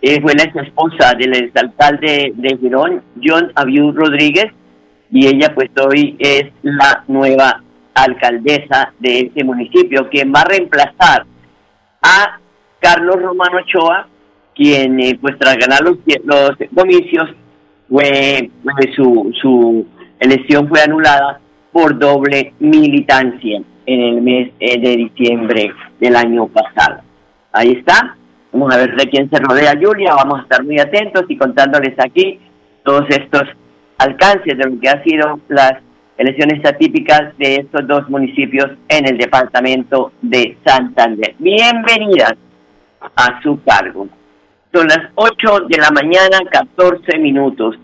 eh, 0.03 0.21
fue 0.21 0.35
la 0.35 0.63
esposa 0.63 1.15
del 1.17 1.35
exalcalde 1.35 2.33
de 2.35 2.59
Girón, 2.59 3.03
John 3.23 3.53
Abiud 3.55 3.95
Rodríguez, 3.95 4.53
y 5.11 5.27
ella 5.29 5.55
pues 5.55 5.71
hoy 5.81 6.17
es 6.19 6.47
la 6.63 7.05
nueva 7.07 7.63
alcaldesa 7.95 8.93
de 8.99 9.21
este 9.21 9.45
municipio, 9.45 10.09
quien 10.11 10.33
va 10.35 10.41
a 10.41 10.49
reemplazar 10.49 11.25
a 12.03 12.41
Carlos 12.81 13.23
Romano 13.23 13.59
Ochoa, 13.59 14.09
quien 14.55 14.99
eh, 15.01 15.19
pues 15.21 15.39
tras 15.39 15.57
ganar 15.57 15.83
los, 15.83 15.99
los 16.25 16.51
comicios 16.75 17.31
fue, 17.89 18.51
su, 18.97 19.33
su 19.41 19.87
elección 20.19 20.69
fue 20.69 20.81
anulada 20.81 21.41
por 21.71 21.99
doble 21.99 22.55
militancia 22.59 23.63
en 23.87 24.01
el 24.01 24.23
mes 24.23 24.51
eh, 24.59 24.81
de 24.81 24.97
diciembre 24.97 25.73
del 26.01 26.17
año 26.17 26.49
pasado. 26.49 27.03
Ahí 27.53 27.73
está, 27.73 28.17
Vamos 28.53 28.75
a 28.75 28.77
ver 28.77 28.95
de 28.97 29.09
quién 29.09 29.31
se 29.31 29.39
rodea 29.39 29.73
Julia, 29.81 30.15
vamos 30.15 30.41
a 30.41 30.43
estar 30.43 30.63
muy 30.63 30.79
atentos 30.79 31.25
y 31.27 31.39
contándoles 31.39 31.99
aquí 31.99 32.39
todos 32.85 33.07
estos 33.09 33.45
alcances 33.97 34.59
de 34.59 34.65
lo 34.65 34.79
que 34.79 34.91
han 34.91 35.03
sido 35.05 35.41
las 35.49 35.79
elecciones 36.19 36.63
atípicas 36.67 37.37
de 37.39 37.57
estos 37.57 37.87
dos 37.89 38.11
municipios 38.11 38.67
en 38.89 39.09
el 39.09 39.17
departamento 39.17 40.13
de 40.21 40.59
Santander. 40.67 41.35
Bienvenidas 41.39 42.35
a 43.17 43.41
su 43.43 43.59
cargo. 43.65 44.09
Son 44.71 44.87
las 44.87 45.01
8 45.15 45.61
de 45.69 45.79
la 45.79 45.91
mañana, 45.91 46.39
14 46.51 47.19
minutos. 47.21 47.79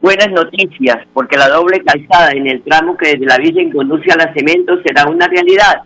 Buenas 0.00 0.30
noticias, 0.30 1.06
porque 1.12 1.36
la 1.36 1.48
doble 1.48 1.82
calzada 1.84 2.32
en 2.32 2.46
el 2.46 2.62
tramo 2.62 2.96
que 2.96 3.10
desde 3.10 3.26
la 3.26 3.36
Virgen 3.36 3.70
conduce 3.70 4.10
a 4.10 4.16
la 4.16 4.32
Cemento 4.32 4.80
será 4.82 5.06
una 5.06 5.28
realidad. 5.28 5.82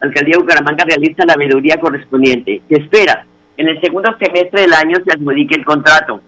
La 0.00 0.08
alcaldía 0.08 0.36
de 0.36 0.42
Bucaramanga 0.42 0.84
realiza 0.84 1.24
la 1.26 1.34
veeduría 1.34 1.76
correspondiente. 1.80 2.62
Se 2.68 2.76
espera 2.76 3.26
en 3.60 3.68
el 3.68 3.80
segundo 3.82 4.10
semestre 4.18 4.62
del 4.62 4.72
año 4.72 4.96
se 5.04 5.12
adjudique 5.12 5.54
el 5.54 5.66
contrato. 5.66 6.22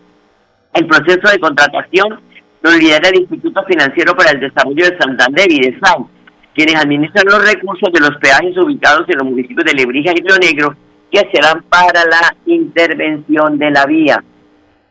El 0.74 0.86
proceso 0.86 1.30
de 1.32 1.38
contratación 1.38 2.20
lo 2.60 2.70
lidera 2.72 3.08
el 3.08 3.20
Instituto 3.20 3.64
Financiero 3.64 4.14
para 4.14 4.32
el 4.32 4.40
Desarrollo 4.40 4.84
de 4.84 4.98
Santander 4.98 5.50
y 5.50 5.60
de 5.60 5.78
SAN. 5.80 6.06
quienes 6.54 6.76
administran 6.76 7.24
los 7.24 7.50
recursos 7.50 7.90
de 7.90 8.00
los 8.00 8.18
peajes 8.18 8.54
ubicados 8.58 9.08
en 9.08 9.16
los 9.16 9.24
municipios 9.24 9.64
de 9.64 9.72
Lebrija 9.72 10.12
y 10.12 10.20
Río 10.20 10.36
Negro, 10.36 10.76
que 11.10 11.26
serán 11.32 11.62
para 11.70 12.04
la 12.04 12.36
intervención 12.44 13.58
de 13.58 13.70
la 13.70 13.86
vía. 13.86 14.22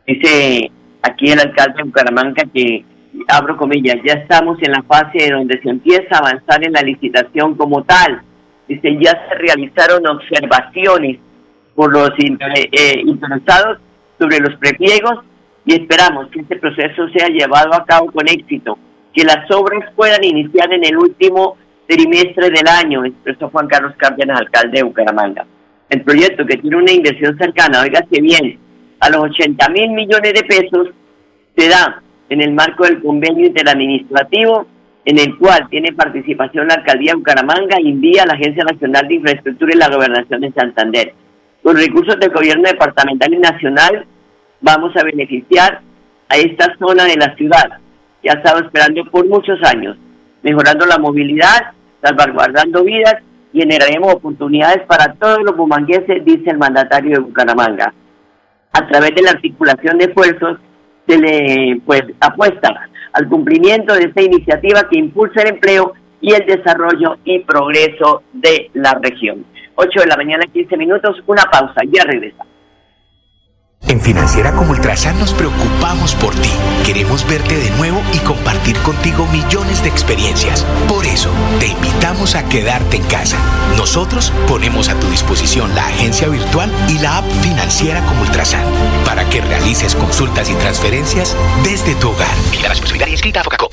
Dice 0.04 0.72
aquí 1.02 1.30
el 1.30 1.38
alcalde 1.38 1.74
de 1.76 1.84
Bucaramanga 1.84 2.42
que, 2.52 2.84
abro 3.28 3.56
comillas, 3.56 3.98
ya 4.04 4.14
estamos 4.14 4.58
en 4.62 4.72
la 4.72 4.82
fase 4.82 5.30
donde 5.30 5.62
se 5.62 5.70
empieza 5.70 6.16
a 6.16 6.18
avanzar 6.18 6.66
en 6.66 6.72
la 6.72 6.82
licitación 6.82 7.54
como 7.54 7.84
tal. 7.84 8.20
Dice, 8.66 8.98
ya 9.00 9.12
se 9.28 9.34
realizaron 9.36 10.04
observaciones 10.08 11.20
por 11.74 11.92
los 11.92 12.10
eh, 12.18 13.02
interesados 13.04 13.78
sobre 14.18 14.38
los 14.40 14.56
prepliegos 14.56 15.24
y 15.64 15.74
esperamos 15.74 16.28
que 16.28 16.40
este 16.40 16.56
proceso 16.56 17.08
sea 17.08 17.28
llevado 17.28 17.74
a 17.74 17.84
cabo 17.84 18.10
con 18.10 18.28
éxito, 18.28 18.78
que 19.12 19.24
las 19.24 19.50
obras 19.50 19.90
puedan 19.94 20.24
iniciar 20.24 20.72
en 20.72 20.84
el 20.84 20.96
último 20.96 21.56
trimestre 21.86 22.50
del 22.50 22.66
año, 22.66 23.04
expresó 23.04 23.48
Juan 23.50 23.68
Carlos 23.68 23.94
Cárdenas, 23.96 24.40
alcalde 24.40 24.78
de 24.78 24.82
Bucaramanga. 24.84 25.46
El 25.88 26.02
proyecto 26.02 26.46
que 26.46 26.56
tiene 26.56 26.76
una 26.76 26.92
inversión 26.92 27.36
cercana, 27.36 27.82
oígase 27.82 28.20
bien, 28.20 28.58
a 29.00 29.10
los 29.10 29.30
80 29.30 29.68
mil 29.70 29.90
millones 29.90 30.32
de 30.32 30.42
pesos, 30.42 30.88
se 31.56 31.68
da 31.68 32.02
en 32.28 32.40
el 32.40 32.52
marco 32.52 32.84
del 32.84 33.02
convenio 33.02 33.46
interadministrativo 33.46 34.66
en 35.04 35.18
el 35.18 35.36
cual 35.36 35.68
tiene 35.68 35.92
participación 35.92 36.68
la 36.68 36.74
alcaldía 36.74 37.12
de 37.12 37.18
Bucaramanga, 37.18 37.76
envía 37.78 38.24
la 38.24 38.34
Agencia 38.34 38.64
Nacional 38.64 39.08
de 39.08 39.14
Infraestructura 39.14 39.72
y 39.74 39.78
la 39.78 39.88
Gobernación 39.88 40.40
de 40.40 40.52
Santander. 40.52 41.14
Con 41.62 41.76
recursos 41.76 42.18
del 42.18 42.30
gobierno 42.30 42.64
departamental 42.64 43.32
y 43.32 43.38
nacional 43.38 44.06
vamos 44.60 44.96
a 44.96 45.04
beneficiar 45.04 45.80
a 46.28 46.36
esta 46.36 46.76
zona 46.78 47.04
de 47.04 47.16
la 47.16 47.34
ciudad 47.36 47.78
que 48.20 48.30
ha 48.30 48.34
estado 48.34 48.64
esperando 48.64 49.04
por 49.10 49.28
muchos 49.28 49.58
años, 49.64 49.96
mejorando 50.42 50.86
la 50.86 50.98
movilidad, 50.98 51.72
salvaguardando 52.02 52.82
vidas 52.82 53.16
y 53.52 53.60
generaremos 53.60 54.14
oportunidades 54.14 54.84
para 54.86 55.14
todos 55.14 55.38
los 55.44 55.56
bumangueses, 55.56 56.24
dice 56.24 56.50
el 56.50 56.58
mandatario 56.58 57.18
de 57.18 57.22
Bucaramanga. 57.22 57.92
A 58.72 58.86
través 58.88 59.14
de 59.14 59.22
la 59.22 59.30
articulación 59.30 59.98
de 59.98 60.06
esfuerzos 60.06 60.58
se 61.06 61.18
le 61.18 61.80
pues 61.84 62.02
apuesta 62.20 62.88
al 63.12 63.28
cumplimiento 63.28 63.94
de 63.94 64.04
esta 64.04 64.22
iniciativa 64.22 64.88
que 64.88 64.98
impulsa 64.98 65.42
el 65.42 65.54
empleo 65.54 65.92
y 66.20 66.32
el 66.32 66.46
desarrollo 66.46 67.18
y 67.24 67.40
progreso 67.40 68.22
de 68.32 68.70
la 68.74 68.98
región. 69.02 69.44
8 69.74 70.00
de 70.00 70.06
la 70.06 70.16
mañana, 70.16 70.44
15 70.52 70.76
minutos, 70.76 71.22
una 71.26 71.42
pausa, 71.44 71.82
ya 71.90 72.04
regresamos. 72.04 72.52
En 73.88 74.00
Financiera 74.00 74.52
como 74.52 74.70
Ultrasan 74.70 75.18
nos 75.18 75.34
preocupamos 75.34 76.14
por 76.14 76.34
ti. 76.34 76.50
Queremos 76.86 77.28
verte 77.28 77.56
de 77.56 77.70
nuevo 77.72 78.00
y 78.14 78.18
compartir 78.18 78.76
contigo 78.78 79.26
millones 79.26 79.82
de 79.82 79.88
experiencias. 79.88 80.64
Por 80.88 81.04
eso, 81.04 81.30
te 81.58 81.66
invitamos 81.66 82.34
a 82.34 82.48
quedarte 82.48 82.96
en 82.96 83.02
casa. 83.04 83.38
Nosotros 83.76 84.32
ponemos 84.48 84.88
a 84.88 84.98
tu 84.98 85.08
disposición 85.08 85.74
la 85.74 85.86
agencia 85.86 86.28
virtual 86.28 86.72
y 86.88 86.98
la 87.00 87.18
app 87.18 87.24
Financiera 87.42 88.00
como 88.06 88.22
Ultrasan 88.22 88.64
para 89.04 89.28
que 89.28 89.40
realices 89.40 89.96
consultas 89.96 90.48
y 90.48 90.54
transferencias 90.54 91.36
desde 91.64 91.94
tu 91.96 92.10
hogar. 92.10 92.34
Mira 92.50 92.62
la 92.62 92.68
responsabilidad 92.70 93.08
inscrita 93.08 93.40
a 93.40 93.44
Focacop. 93.44 93.72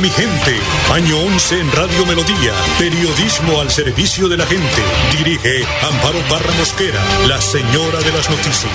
Mi 0.00 0.08
gente. 0.08 0.58
Año 0.94 1.18
11 1.18 1.60
en 1.60 1.72
Radio 1.72 2.06
Melodía. 2.06 2.52
Periodismo 2.78 3.60
al 3.60 3.70
servicio 3.70 4.30
de 4.30 4.38
la 4.38 4.46
gente. 4.46 4.82
Dirige 5.18 5.62
Amparo 5.82 6.18
Parra 6.28 6.50
Mosquera, 6.58 7.00
la 7.28 7.38
señora 7.38 7.98
de 7.98 8.12
las 8.12 8.30
noticias. 8.30 8.72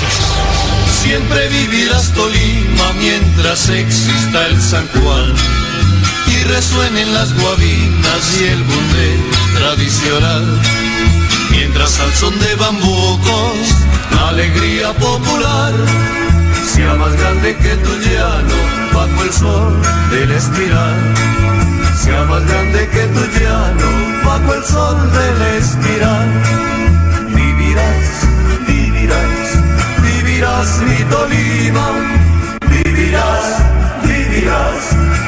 Siempre 1.01 1.47
vivirás 1.47 2.13
Tolima 2.13 2.93
mientras 2.99 3.69
exista 3.69 4.45
el 4.47 4.61
San 4.61 4.87
Juan 4.89 5.33
y 6.27 6.43
resuenen 6.43 7.11
las 7.13 7.33
guabinas 7.39 8.41
y 8.41 8.43
el 8.43 8.63
bundé 8.63 9.17
tradicional. 9.55 10.61
Mientras 11.49 11.99
al 12.01 12.13
son 12.13 12.37
de 12.39 12.53
bambucos, 12.55 13.57
la 14.11 14.29
alegría 14.29 14.93
popular 14.93 15.73
sea 16.71 16.93
más 16.95 17.13
grande 17.13 17.55
que 17.57 17.75
tu 17.77 17.95
llano 17.97 18.55
bajo 18.93 19.23
el 19.23 19.33
sol 19.33 19.54
del 20.15 20.31
espiral. 20.31 20.95
Sea 21.93 22.23
más 22.23 22.47
grande 22.47 22.87
que 22.87 23.03
tu 23.13 23.23
llano 23.37 23.89
bajo 24.23 24.53
el 24.53 24.63
sol 24.63 24.97
del 25.11 25.39
espiral. 25.57 26.29
Vivirás, 27.35 28.27
vivirás, 28.65 29.63
vivirás 30.05 30.81
mi 30.87 30.99
Tolima. 31.11 31.87
Vivirás, 32.71 33.45
vivirás, 34.03 34.81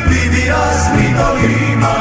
vivirás 0.09 0.79
mi 0.95 1.07
Tolima. 1.19 1.93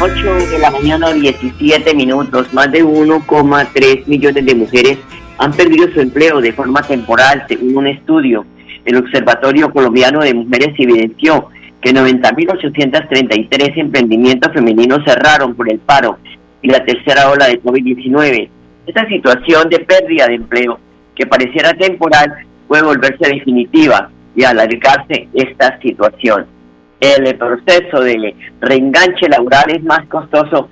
8 0.00 0.34
de 0.50 0.58
la 0.58 0.70
mañana, 0.70 1.12
17 1.12 1.94
minutos. 1.94 2.52
Más 2.52 2.70
de 2.70 2.84
1,3 2.84 4.06
millones 4.06 4.44
de 4.44 4.54
mujeres 4.54 4.98
han 5.38 5.52
perdido 5.52 5.88
su 5.94 6.00
empleo 6.00 6.42
de 6.42 6.52
forma 6.52 6.82
temporal, 6.82 7.44
según 7.48 7.78
un 7.78 7.86
estudio. 7.86 8.44
El 8.84 8.96
Observatorio 8.96 9.72
Colombiano 9.72 10.20
de 10.20 10.34
Mujeres 10.34 10.74
evidenció 10.78 11.48
que 11.80 11.92
90.833 11.92 13.72
emprendimientos 13.76 14.52
femeninos 14.52 15.04
cerraron 15.04 15.54
por 15.54 15.70
el 15.70 15.78
paro 15.78 16.18
y 16.62 16.68
la 16.68 16.84
tercera 16.84 17.30
ola 17.30 17.46
de 17.46 17.62
COVID-19. 17.62 18.48
Esta 18.86 19.06
situación 19.08 19.68
de 19.68 19.80
pérdida 19.80 20.26
de 20.26 20.34
empleo, 20.34 20.78
que 21.14 21.26
pareciera 21.26 21.74
temporal, 21.74 22.32
puede 22.68 22.82
volverse 22.82 23.28
definitiva 23.28 24.10
y 24.34 24.44
alargarse 24.44 25.28
esta 25.34 25.78
situación 25.80 26.46
el 27.04 27.36
proceso 27.36 28.00
de 28.00 28.34
reenganche 28.60 29.28
laboral 29.28 29.64
es 29.68 29.82
más 29.82 30.06
costoso 30.06 30.68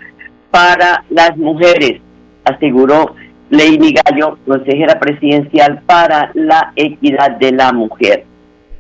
para 0.51 1.05
las 1.11 1.37
mujeres, 1.37 2.01
aseguró 2.45 3.15
Lady 3.53 3.93
Gallo, 3.93 4.39
consejera 4.47 4.99
presidencial 4.99 5.83
para 5.85 6.31
la 6.33 6.73
equidad 6.75 7.33
de 7.33 7.53
la 7.53 7.71
mujer. 7.71 8.25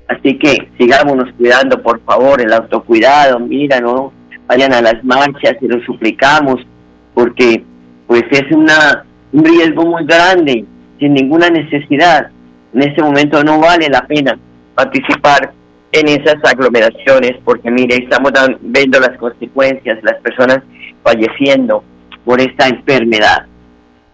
Así 0.08 0.38
que 0.38 0.70
sigámonos 0.78 1.30
cuidando, 1.36 1.82
por 1.82 2.00
favor, 2.04 2.40
el 2.40 2.50
autocuidado, 2.54 3.38
mira, 3.38 3.82
no 3.82 4.14
vayan 4.46 4.72
a 4.72 4.80
las 4.80 5.04
marchas 5.04 5.56
y 5.60 5.68
lo 5.68 5.78
suplicamos, 5.84 6.66
porque 7.12 7.62
pues 8.06 8.22
es 8.30 8.50
una, 8.50 9.04
un 9.32 9.44
riesgo 9.44 9.84
muy 9.84 10.06
grande, 10.06 10.64
sin 10.98 11.12
ninguna 11.12 11.50
necesidad. 11.50 12.30
En 12.72 12.82
este 12.82 13.02
momento 13.02 13.44
no 13.44 13.60
vale 13.60 13.90
la 13.90 14.06
pena 14.06 14.38
participar 14.74 15.52
en 15.92 16.08
esas 16.08 16.36
aglomeraciones, 16.50 17.32
porque 17.44 17.70
mire, 17.70 17.96
estamos 17.96 18.32
viendo 18.62 18.98
las 19.00 19.18
consecuencias, 19.18 20.02
las 20.02 20.16
personas 20.22 20.60
falleciendo 21.02 21.84
por 22.24 22.40
esta 22.40 22.68
enfermedad. 22.68 23.51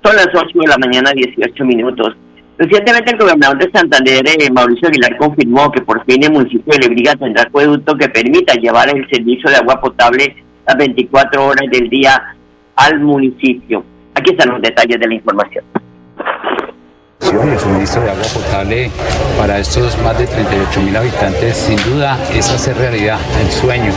Son 0.09 0.17
las 0.17 0.29
8 0.35 0.59
de 0.59 0.69
la 0.69 0.79
mañana, 0.79 1.11
18 1.15 1.65
minutos. 1.67 2.17
Recientemente 2.57 3.13
el 3.13 3.19
gobernador 3.19 3.59
de 3.59 3.71
Santander, 3.71 4.27
eh, 4.27 4.51
Mauricio 4.51 4.89
Aguilar, 4.89 5.19
confirmó 5.19 5.71
que 5.71 5.83
por 5.83 6.03
fin 6.07 6.25
el 6.25 6.33
municipio 6.33 6.73
de 6.73 6.79
Lebriga 6.79 7.15
tendrá 7.15 7.43
acueducto 7.43 7.95
que 7.95 8.09
permita 8.09 8.55
llevar 8.55 8.89
el 8.89 9.07
servicio 9.11 9.51
de 9.51 9.57
agua 9.57 9.79
potable 9.79 10.35
las 10.67 10.79
24 10.79 11.47
horas 11.47 11.71
del 11.71 11.91
día 11.91 12.23
al 12.77 13.01
municipio. 13.01 13.85
Aquí 14.15 14.31
están 14.31 14.49
los 14.49 14.63
detalles 14.63 14.99
de 14.99 15.09
la 15.09 15.15
información 15.15 15.63
el 17.31 17.59
suministro 17.59 18.03
de 18.03 18.11
agua 18.11 18.25
potable 18.33 18.91
para 19.39 19.59
estos 19.59 19.99
más 19.99 20.17
de 20.19 20.27
38 20.27 20.81
mil 20.81 20.97
habitantes, 20.97 21.57
sin 21.57 21.77
duda 21.85 22.19
es 22.35 22.51
hacer 22.51 22.77
realidad 22.79 23.19
el 23.41 23.51
sueño 23.53 23.93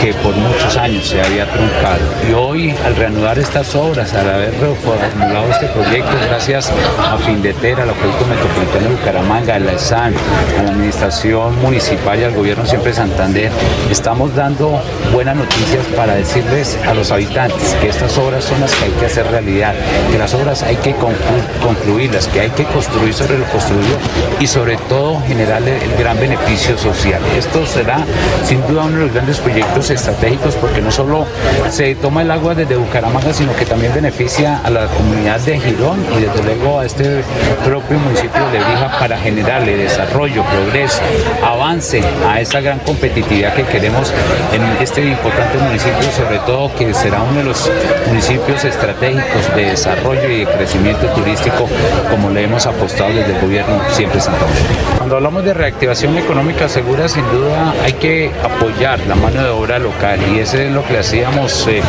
que 0.00 0.14
por 0.14 0.34
muchos 0.36 0.76
años 0.76 1.06
se 1.06 1.20
había 1.20 1.50
truncado. 1.50 2.00
Y 2.28 2.32
hoy, 2.32 2.74
al 2.84 2.94
reanudar 2.94 3.38
estas 3.38 3.74
obras, 3.74 4.14
al 4.14 4.30
haber 4.30 4.52
reformulado 4.60 5.50
este 5.50 5.66
proyecto, 5.66 6.12
gracias 6.28 6.70
a 7.00 7.18
Findetera, 7.18 7.82
al 7.82 7.90
Acueducto 7.90 8.26
Metropolitano 8.26 8.88
de 8.88 8.94
Bucaramanga, 8.94 9.54
a 9.56 9.58
la 9.58 9.72
ESAN, 9.72 10.14
a 10.58 10.62
la 10.62 10.70
Administración 10.70 11.60
Municipal 11.62 12.20
y 12.20 12.24
al 12.24 12.32
Gobierno 12.32 12.64
siempre 12.64 12.92
Santander, 12.92 13.50
estamos 13.90 14.34
dando 14.36 14.80
buenas 15.12 15.34
noticias 15.34 15.84
para 15.96 16.14
decirles 16.14 16.78
a 16.86 16.94
los 16.94 17.10
habitantes 17.10 17.74
que 17.80 17.88
estas 17.88 18.16
obras 18.18 18.44
son 18.44 18.60
las 18.60 18.72
que 18.72 18.84
hay 18.84 18.92
que 18.92 19.06
hacer 19.06 19.26
realidad, 19.26 19.74
que 20.12 20.18
las 20.18 20.32
obras 20.34 20.62
hay 20.62 20.76
que 20.76 20.94
concluirlas, 20.94 22.28
que 22.28 22.40
hay 22.40 22.51
que 22.52 22.64
construir 22.64 23.14
sobre 23.14 23.38
lo 23.38 23.44
construido 23.46 23.96
y 24.40 24.46
sobre 24.46 24.76
todo 24.88 25.20
generarle 25.26 25.76
el 25.82 25.94
gran 25.98 26.18
beneficio 26.18 26.76
social. 26.76 27.20
Esto 27.36 27.64
será 27.66 28.04
sin 28.44 28.60
duda 28.66 28.84
uno 28.84 28.98
de 28.98 29.04
los 29.04 29.14
grandes 29.14 29.38
proyectos 29.38 29.90
estratégicos 29.90 30.54
porque 30.56 30.80
no 30.80 30.90
solo 30.90 31.26
se 31.70 31.94
toma 31.94 32.22
el 32.22 32.30
agua 32.30 32.54
desde 32.54 32.76
Bucaramanga, 32.76 33.32
sino 33.32 33.54
que 33.56 33.64
también 33.64 33.94
beneficia 33.94 34.60
a 34.64 34.70
la 34.70 34.86
comunidad 34.86 35.40
de 35.40 35.58
Girón 35.58 36.04
y 36.16 36.20
desde 36.20 36.42
luego 36.42 36.80
a 36.80 36.86
este 36.86 37.22
propio 37.64 37.98
municipio 37.98 38.44
de 38.46 38.58
Lebrija 38.58 38.98
para 38.98 39.16
generarle 39.18 39.76
desarrollo, 39.76 40.44
progreso, 40.44 41.00
avance 41.44 42.02
a 42.28 42.40
esa 42.40 42.60
gran 42.60 42.78
competitividad 42.80 43.54
que 43.54 43.64
queremos 43.64 44.12
en 44.52 44.62
este 44.82 45.04
importante 45.04 45.58
municipio, 45.58 46.10
sobre 46.14 46.38
todo 46.40 46.74
que 46.74 46.92
será 46.94 47.22
uno 47.22 47.38
de 47.38 47.44
los 47.44 47.70
municipios 48.08 48.64
estratégicos 48.64 49.54
de 49.54 49.70
desarrollo 49.70 50.28
y 50.28 50.40
de 50.40 50.46
crecimiento 50.46 51.06
turístico 51.08 51.68
como 52.10 52.30
le 52.30 52.41
hemos 52.44 52.66
apostado 52.66 53.12
desde 53.12 53.34
el 53.34 53.40
gobierno 53.40 53.80
siempre 53.90 54.20
Santander. 54.20 54.62
Cuando 54.98 55.16
hablamos 55.16 55.44
de 55.44 55.54
reactivación 55.54 56.16
económica 56.16 56.68
segura, 56.68 57.08
sin 57.08 57.24
duda 57.30 57.74
hay 57.84 57.92
que 57.94 58.30
apoyar 58.42 59.00
la 59.06 59.14
mano 59.14 59.42
de 59.42 59.50
obra 59.50 59.78
local 59.78 60.20
y 60.34 60.38
eso 60.38 60.58
es 60.58 60.70
lo 60.70 60.84
que 60.86 60.98
hacíamos 60.98 61.66
eh, 61.68 61.82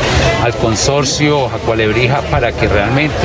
al 0.44 0.54
consorcio 0.56 1.48
Acualebrija 1.48 2.22
para 2.32 2.52
que 2.52 2.68
realmente 2.68 3.16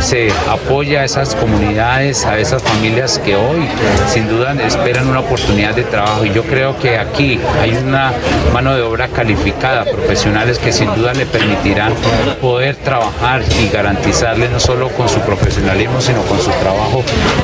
se 0.00 0.30
apoye 0.50 0.98
a 0.98 1.04
esas 1.04 1.34
comunidades, 1.34 2.24
a 2.24 2.38
esas 2.38 2.62
familias 2.62 3.18
que 3.18 3.36
hoy 3.36 3.66
sin 4.08 4.28
duda 4.28 4.54
esperan 4.64 5.08
una 5.08 5.20
oportunidad 5.20 5.74
de 5.74 5.84
trabajo 5.84 6.24
y 6.24 6.32
yo 6.32 6.42
creo 6.42 6.78
que 6.78 6.98
aquí 6.98 7.40
hay 7.60 7.76
una 7.76 8.12
mano 8.52 8.74
de 8.74 8.82
obra 8.82 9.08
calificada, 9.08 9.84
profesionales 9.84 10.58
que 10.58 10.72
sin 10.72 10.94
duda 10.94 11.12
le 11.14 11.26
permitirán 11.26 11.92
poder 12.40 12.76
trabajar 12.76 13.42
y 13.60 13.68
garantizarle 13.68 14.48
no 14.48 14.60
solo 14.60 14.88
con 14.90 15.08
su 15.08 15.20
profesionalismo 15.20 16.00
sino 16.00 16.22
con 16.22 16.38
su 16.38 16.50
trabajo 16.50 16.75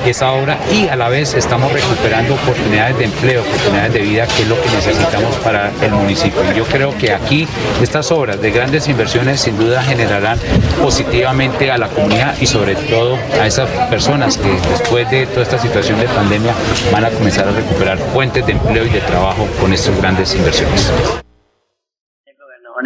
esa 0.06 0.32
obra 0.32 0.58
y 0.72 0.88
a 0.88 0.96
la 0.96 1.08
vez 1.08 1.34
estamos 1.34 1.72
recuperando 1.72 2.34
oportunidades 2.34 2.98
de 2.98 3.04
empleo, 3.04 3.42
oportunidades 3.42 3.92
de 3.92 4.00
vida 4.00 4.26
que 4.26 4.42
es 4.42 4.48
lo 4.48 4.60
que 4.60 4.70
necesitamos 4.70 5.34
para 5.36 5.70
el 5.80 5.90
municipio. 5.92 6.40
Y 6.52 6.56
yo 6.56 6.64
creo 6.64 6.96
que 6.96 7.12
aquí 7.12 7.46
estas 7.82 8.10
obras 8.10 8.40
de 8.40 8.50
grandes 8.50 8.88
inversiones 8.88 9.40
sin 9.40 9.56
duda 9.56 9.82
generarán 9.82 10.38
positivamente 10.82 11.70
a 11.70 11.78
la 11.78 11.88
comunidad 11.88 12.34
y 12.40 12.46
sobre 12.46 12.74
todo 12.74 13.18
a 13.40 13.46
esas 13.46 13.68
personas 13.88 14.36
que 14.36 14.50
después 14.70 15.10
de 15.10 15.26
toda 15.26 15.42
esta 15.42 15.58
situación 15.58 15.98
de 16.00 16.06
pandemia 16.08 16.54
van 16.92 17.04
a 17.04 17.10
comenzar 17.10 17.48
a 17.48 17.52
recuperar 17.52 17.98
fuentes 18.12 18.44
de 18.46 18.52
empleo 18.52 18.86
y 18.86 18.90
de 18.90 19.00
trabajo 19.00 19.46
con 19.60 19.72
estas 19.72 19.96
grandes 19.96 20.34
inversiones. 20.34 21.21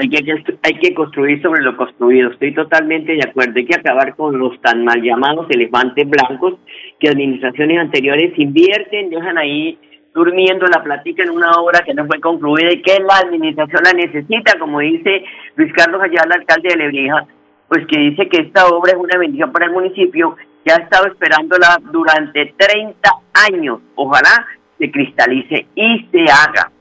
Hay 0.01 0.09
que, 0.09 0.45
hay 0.63 0.75
que 0.79 0.95
construir 0.95 1.41
sobre 1.43 1.63
lo 1.63 1.77
construido. 1.77 2.31
Estoy 2.31 2.55
totalmente 2.55 3.13
de 3.13 3.23
acuerdo. 3.29 3.55
Hay 3.57 3.67
que 3.67 3.77
acabar 3.77 4.15
con 4.15 4.39
los 4.39 4.61
tan 4.61 4.85
mal 4.85 5.03
llamados 5.03 5.47
elefantes 5.51 6.09
blancos 6.09 6.55
que 6.99 7.09
administraciones 7.09 7.79
anteriores 7.79 8.39
invierten, 8.39 9.11
dejan 9.11 9.39
ahí 9.39 9.79
durmiendo 10.15 10.67
la 10.67 10.83
platica 10.83 11.23
en 11.23 11.31
una 11.31 11.51
obra 11.61 11.81
que 11.85 11.93
no 11.93 12.07
fue 12.07 12.21
concluida 12.21 12.73
y 12.73 12.81
que 12.81 12.99
la 13.01 13.19
administración 13.19 13.83
la 13.85 13.93
necesita, 13.93 14.59
como 14.59 14.81
dice 14.81 15.25
Luis 15.57 15.73
Carlos 15.75 16.01
Ayala, 16.03 16.37
alcalde 16.37 16.71
de 16.71 16.77
Lebrija, 16.77 17.27
pues 17.69 17.87
que 17.87 17.99
dice 17.99 18.27
que 18.29 18.43
esta 18.43 18.67
obra 18.69 18.93
es 18.93 18.99
una 18.99 19.19
bendición 19.19 19.53
para 19.53 19.67
el 19.67 19.73
municipio, 19.73 20.37
que 20.65 20.73
ha 20.73 20.77
estado 20.77 21.09
esperándola 21.09 21.79
durante 21.93 22.55
30 22.57 23.11
años. 23.53 23.81
Ojalá 23.95 24.47
se 24.79 24.91
cristalice 24.91 25.67
y 25.75 26.09
se 26.11 26.23
haga. 26.23 26.73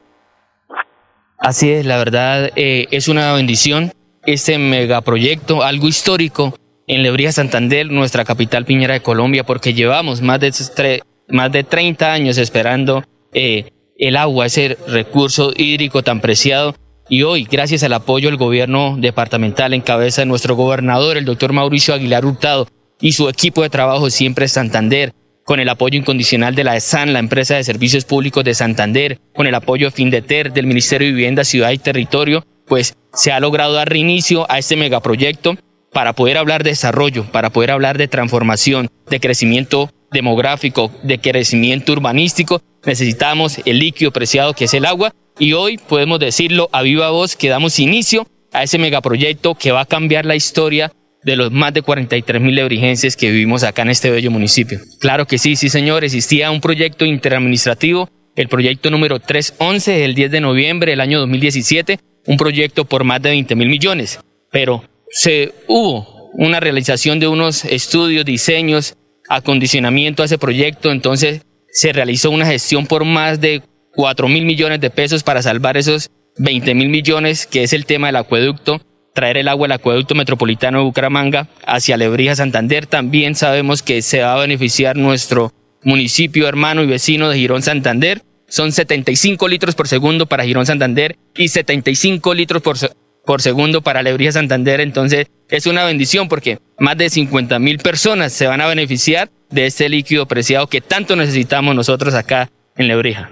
Así 1.37 1.69
es, 1.69 1.85
la 1.85 1.97
verdad 1.97 2.51
eh, 2.55 2.87
es 2.91 3.07
una 3.07 3.33
bendición 3.33 3.91
este 4.25 4.57
megaproyecto, 4.57 5.63
algo 5.63 5.87
histórico 5.87 6.57
en 6.87 7.03
Lebrija 7.03 7.31
Santander, 7.31 7.91
nuestra 7.91 8.25
capital 8.25 8.65
piñera 8.65 8.93
de 8.93 9.01
Colombia, 9.01 9.43
porque 9.43 9.73
llevamos 9.73 10.21
más 10.21 10.39
de, 10.39 11.01
más 11.29 11.51
de 11.51 11.63
30 11.63 12.11
años 12.11 12.37
esperando 12.37 13.03
eh, 13.33 13.71
el 13.97 14.15
agua, 14.15 14.45
ese 14.45 14.77
recurso 14.87 15.51
hídrico 15.55 16.03
tan 16.03 16.21
preciado. 16.21 16.75
Y 17.07 17.21
hoy, 17.21 17.47
gracias 17.49 17.83
al 17.83 17.93
apoyo 17.93 18.29
del 18.29 18.37
gobierno 18.37 18.97
departamental 18.99 19.73
en 19.73 19.81
cabeza 19.81 20.21
de 20.21 20.25
nuestro 20.25 20.55
gobernador, 20.55 21.17
el 21.17 21.25
doctor 21.25 21.53
Mauricio 21.53 21.93
Aguilar 21.93 22.25
Hurtado, 22.25 22.67
y 22.99 23.11
su 23.11 23.29
equipo 23.29 23.61
de 23.61 23.69
trabajo 23.69 24.09
siempre 24.09 24.47
Santander, 24.47 25.13
con 25.45 25.59
el 25.59 25.69
apoyo 25.69 25.97
incondicional 25.97 26.55
de 26.55 26.63
la 26.63 26.75
ESAN, 26.75 27.13
la 27.13 27.19
empresa 27.19 27.55
de 27.55 27.63
servicios 27.63 28.03
públicos 28.03 28.43
de 28.43 28.55
Santander, 28.55 29.19
con 29.33 29.45
el 29.45 29.55
apoyo 29.55 29.91
FINDETER 29.91 30.51
del 30.51 30.65
Ministerio 30.65 31.07
de 31.07 31.13
Vivienda, 31.13 31.43
Ciudad 31.43 31.71
y 31.71 31.77
Territorio, 31.77 32.43
pues 32.65 32.95
se 33.13 33.31
ha 33.31 33.39
logrado 33.39 33.73
dar 33.73 33.87
reinicio 33.87 34.49
a 34.49 34.57
este 34.57 34.75
megaproyecto 34.75 35.55
para 35.93 36.13
poder 36.13 36.37
hablar 36.37 36.63
de 36.63 36.71
desarrollo, 36.71 37.25
para 37.31 37.51
poder 37.51 37.71
hablar 37.71 37.97
de 37.97 38.07
transformación, 38.07 38.89
de 39.09 39.19
crecimiento 39.19 39.91
demográfico, 40.11 40.91
de 41.03 41.19
crecimiento 41.19 41.93
urbanístico, 41.93 42.61
necesitamos 42.83 43.59
el 43.65 43.79
líquido 43.79 44.11
preciado 44.11 44.53
que 44.53 44.65
es 44.65 44.73
el 44.73 44.85
agua 44.85 45.13
y 45.37 45.53
hoy 45.53 45.77
podemos 45.77 46.19
decirlo 46.19 46.69
a 46.71 46.81
viva 46.81 47.11
voz 47.11 47.35
que 47.35 47.49
damos 47.49 47.79
inicio 47.79 48.25
a 48.51 48.63
ese 48.63 48.77
megaproyecto 48.77 49.55
que 49.55 49.71
va 49.71 49.81
a 49.81 49.85
cambiar 49.85 50.25
la 50.25 50.35
historia 50.35 50.91
de 51.25 51.35
los 51.35 51.51
más 51.51 51.73
de 51.73 51.81
43 51.81 52.39
mil 52.39 52.55
lebrigenses 52.55 53.17
que 53.17 53.31
vivimos 53.31 53.63
acá 53.63 53.81
en 53.81 53.89
este 53.89 54.11
bello 54.11 54.29
municipio. 54.29 54.79
Claro 54.99 55.25
que 55.25 55.39
sí, 55.39 55.55
sí 55.55 55.69
señor, 55.69 56.03
existía 56.03 56.51
un 56.51 56.61
proyecto 56.61 57.03
interadministrativo, 57.03 58.09
el 58.35 58.47
proyecto 58.47 58.91
número 58.91 59.19
311 59.19 60.05
el 60.05 60.13
10 60.13 60.31
de 60.31 60.41
noviembre 60.41 60.91
del 60.91 61.01
año 61.01 61.19
2017, 61.19 61.99
un 62.27 62.37
proyecto 62.37 62.85
por 62.85 63.03
más 63.03 63.21
de 63.23 63.29
20 63.29 63.55
mil 63.55 63.69
millones, 63.69 64.19
pero 64.51 64.83
se 65.09 65.51
hubo 65.67 66.29
una 66.33 66.59
realización 66.59 67.19
de 67.19 67.27
unos 67.27 67.65
estudios, 67.65 68.23
diseños, 68.23 68.95
acondicionamiento 69.27 70.21
a 70.21 70.27
ese 70.27 70.37
proyecto, 70.37 70.91
entonces 70.91 71.41
se 71.71 71.91
realizó 71.91 72.29
una 72.29 72.45
gestión 72.45 72.85
por 72.85 73.03
más 73.03 73.41
de 73.41 73.63
4 73.95 74.27
mil 74.27 74.45
millones 74.45 74.79
de 74.79 74.91
pesos 74.91 75.23
para 75.23 75.41
salvar 75.41 75.75
esos 75.75 76.11
20 76.37 76.75
mil 76.75 76.89
millones, 76.89 77.47
que 77.47 77.63
es 77.63 77.73
el 77.73 77.87
tema 77.87 78.07
del 78.07 78.17
acueducto, 78.17 78.79
traer 79.15 79.37
el 79.37 79.47
agua 79.47 79.65
al 79.65 79.71
acueducto 79.71 80.13
metropolitano 80.13 80.79
de 80.79 80.83
Bucaramanga 80.83 81.47
hacia 81.65 81.97
Lebrija, 81.97 82.35
Santander. 82.35 82.85
También 82.85 83.33
sabemos 83.33 83.81
que 83.81 84.03
se 84.03 84.21
va 84.21 84.33
a 84.33 84.39
beneficiar 84.39 84.97
nuestro 84.97 85.53
municipio 85.83 86.47
hermano 86.47 86.83
y 86.83 86.87
vecino 86.87 87.29
de 87.29 87.37
Girón, 87.37 87.63
Santander. 87.63 88.21
Son 88.47 88.71
75 88.71 89.47
litros 89.47 89.73
por 89.73 89.87
segundo 89.87 90.27
para 90.27 90.43
Girón, 90.43 90.65
Santander 90.65 91.15
y 91.35 91.47
75 91.47 92.33
litros 92.33 92.61
por, 92.61 92.77
por 93.25 93.41
segundo 93.41 93.81
para 93.81 94.03
Lebrija, 94.03 94.33
Santander. 94.33 94.81
Entonces 94.81 95.27
es 95.49 95.65
una 95.65 95.85
bendición 95.85 96.27
porque 96.27 96.59
más 96.77 96.97
de 96.97 97.09
50 97.09 97.57
mil 97.59 97.79
personas 97.79 98.33
se 98.33 98.47
van 98.47 98.61
a 98.61 98.67
beneficiar 98.67 99.29
de 99.49 99.65
este 99.65 99.87
líquido 99.87 100.27
preciado 100.27 100.67
que 100.67 100.81
tanto 100.81 101.15
necesitamos 101.15 101.73
nosotros 101.73 102.13
acá 102.13 102.51
en 102.75 102.89
Lebrija. 102.89 103.31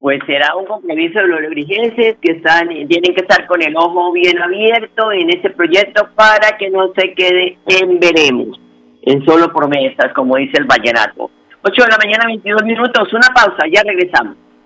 Pues 0.00 0.18
será 0.26 0.56
un 0.56 0.64
compromiso 0.64 1.20
de 1.20 1.28
los 1.28 1.42
lebrijenses 1.42 2.16
que 2.22 2.32
están, 2.32 2.68
tienen 2.68 3.14
que 3.14 3.20
estar 3.20 3.46
con 3.46 3.62
el 3.62 3.76
ojo 3.76 4.12
bien 4.12 4.40
abierto 4.40 5.12
en 5.12 5.28
este 5.28 5.50
proyecto 5.50 6.08
para 6.14 6.56
que 6.56 6.70
no 6.70 6.90
se 6.96 7.12
quede 7.12 7.58
en 7.66 8.00
veremos, 8.00 8.58
en 9.02 9.22
solo 9.26 9.52
promesas, 9.52 10.14
como 10.14 10.36
dice 10.36 10.56
el 10.56 10.64
vallenato. 10.64 11.30
8 11.62 11.82
de 11.82 11.88
la 11.90 11.98
mañana, 11.98 12.24
22 12.26 12.64
minutos, 12.64 13.12
una 13.12 13.28
pausa, 13.34 13.66
ya 13.70 13.82
regresamos. 13.82 14.36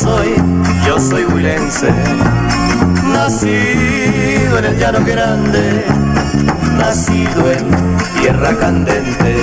Soy, 0.00 0.34
yo 0.86 0.98
soy 0.98 1.24
huilense. 1.24 1.92
Nacido 3.12 4.58
en 4.58 4.64
el 4.64 4.78
llano 4.78 5.04
grande. 5.04 5.84
Nacido 6.78 7.50
en 7.52 7.98
tierra 8.18 8.56
candente. 8.58 9.36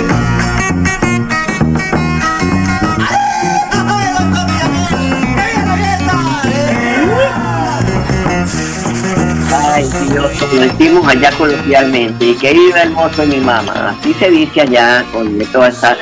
Ay, 9.50 9.84
Dios, 10.10 10.32
como 10.40 10.60
decimos 10.60 11.06
allá 11.06 11.30
coloquialmente, 11.38 12.24
y 12.24 12.34
que 12.34 12.52
viva 12.52 12.82
hermoso 12.82 13.24
mi 13.26 13.36
mamá. 13.36 13.94
Así 14.00 14.12
se 14.14 14.30
dice 14.30 14.62
allá, 14.62 15.04
con 15.12 15.38
todas 15.52 15.74
estas 15.74 15.98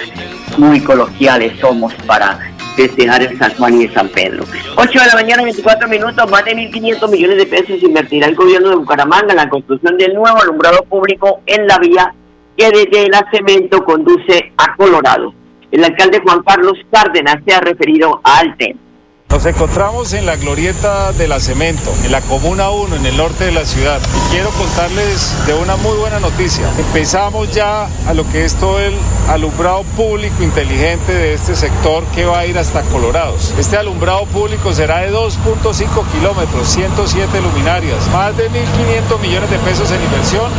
muy 0.57 0.81
coloquiales 0.81 1.61
somos 1.61 1.93
para 2.07 2.56
festejar 2.77 3.23
el 3.23 3.39
San 3.39 3.53
Juan 3.55 3.81
y 3.81 3.89
San 3.89 4.09
Pedro. 4.09 4.45
8 4.77 5.01
de 5.01 5.07
la 5.07 5.15
mañana, 5.15 5.43
24 5.43 5.89
minutos, 5.89 6.31
más 6.31 6.45
de 6.45 6.53
1.500 6.53 7.11
millones 7.11 7.37
de 7.39 7.47
pesos 7.47 7.83
invertirá 7.83 8.29
el 8.29 8.37
gobierno 8.37 8.71
de 8.71 8.77
Bucaramanga 8.77 9.33
en 9.33 9.37
la 9.37 9.49
construcción 9.49 9.97
del 9.97 10.15
nuevo 10.15 10.39
alumbrado 10.41 10.85
público 10.85 11.41
en 11.47 11.67
la 11.67 11.79
vía 11.79 12.15
que 12.57 12.71
desde 12.71 13.07
el 13.07 13.13
cemento 13.33 13.85
conduce 13.85 14.53
a 14.57 14.77
Colorado. 14.77 15.35
El 15.71 15.85
alcalde 15.85 16.21
Juan 16.21 16.43
Carlos 16.43 16.79
Cárdenas 16.91 17.39
se 17.47 17.55
ha 17.55 17.61
referido 17.61 18.21
al 18.23 18.57
tema. 18.57 18.81
Nos 19.29 19.45
encontramos 19.45 20.13
en 20.13 20.25
la 20.25 20.37
glorieta 20.37 21.13
de 21.13 21.27
la 21.27 21.41
Cemento, 21.41 21.93
en 22.05 22.13
la 22.13 22.21
Comuna 22.21 22.71
1, 22.71 22.95
en 22.97 23.07
el 23.07 23.17
norte 23.17 23.45
de 23.45 23.53
la 23.53 23.65
ciudad. 23.65 24.01
Y 24.01 24.31
quiero 24.31 24.51
contarles 24.51 25.35
de 25.47 25.55
una 25.55 25.75
muy 25.77 25.97
buena 25.99 26.21
noticia. 26.21 26.71
Empezamos 26.79 27.53
ya 27.53 27.89
a 28.07 28.15
lo 28.15 28.27
que 28.31 28.45
es 28.45 28.55
todo 28.55 28.79
el 28.79 28.95
alumbrado 29.29 29.83
público 29.97 30.43
inteligente 30.43 31.13
de 31.13 31.35
este 31.35 31.57
sector 31.57 32.05
que 32.15 32.25
va 32.25 32.41
a 32.41 32.47
ir 32.47 32.57
hasta 32.57 32.83
Colorados. 32.83 33.53
Este 33.59 33.77
alumbrado 33.77 34.27
público 34.27 34.73
será 34.73 35.01
de 35.01 35.13
2.5 35.13 36.07
kilómetros, 36.13 36.69
107 36.69 37.41
luminarias, 37.41 38.09
más 38.13 38.37
de 38.37 38.49
1.500 38.49 39.21
millones 39.21 39.51
de 39.51 39.59
pesos 39.59 39.91
en 39.91 40.03
inversión 40.05 40.51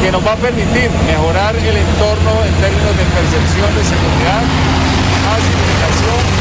que 0.00 0.12
nos 0.12 0.24
va 0.24 0.34
a 0.34 0.36
permitir 0.36 0.90
mejorar 1.06 1.56
el 1.56 1.76
entorno 1.76 2.30
en 2.46 2.54
términos 2.62 2.96
de 2.96 3.04
percepción 3.04 3.74
de 3.74 3.84
seguridad, 3.84 4.42
más 5.26 5.40
iluminación. 5.42 6.31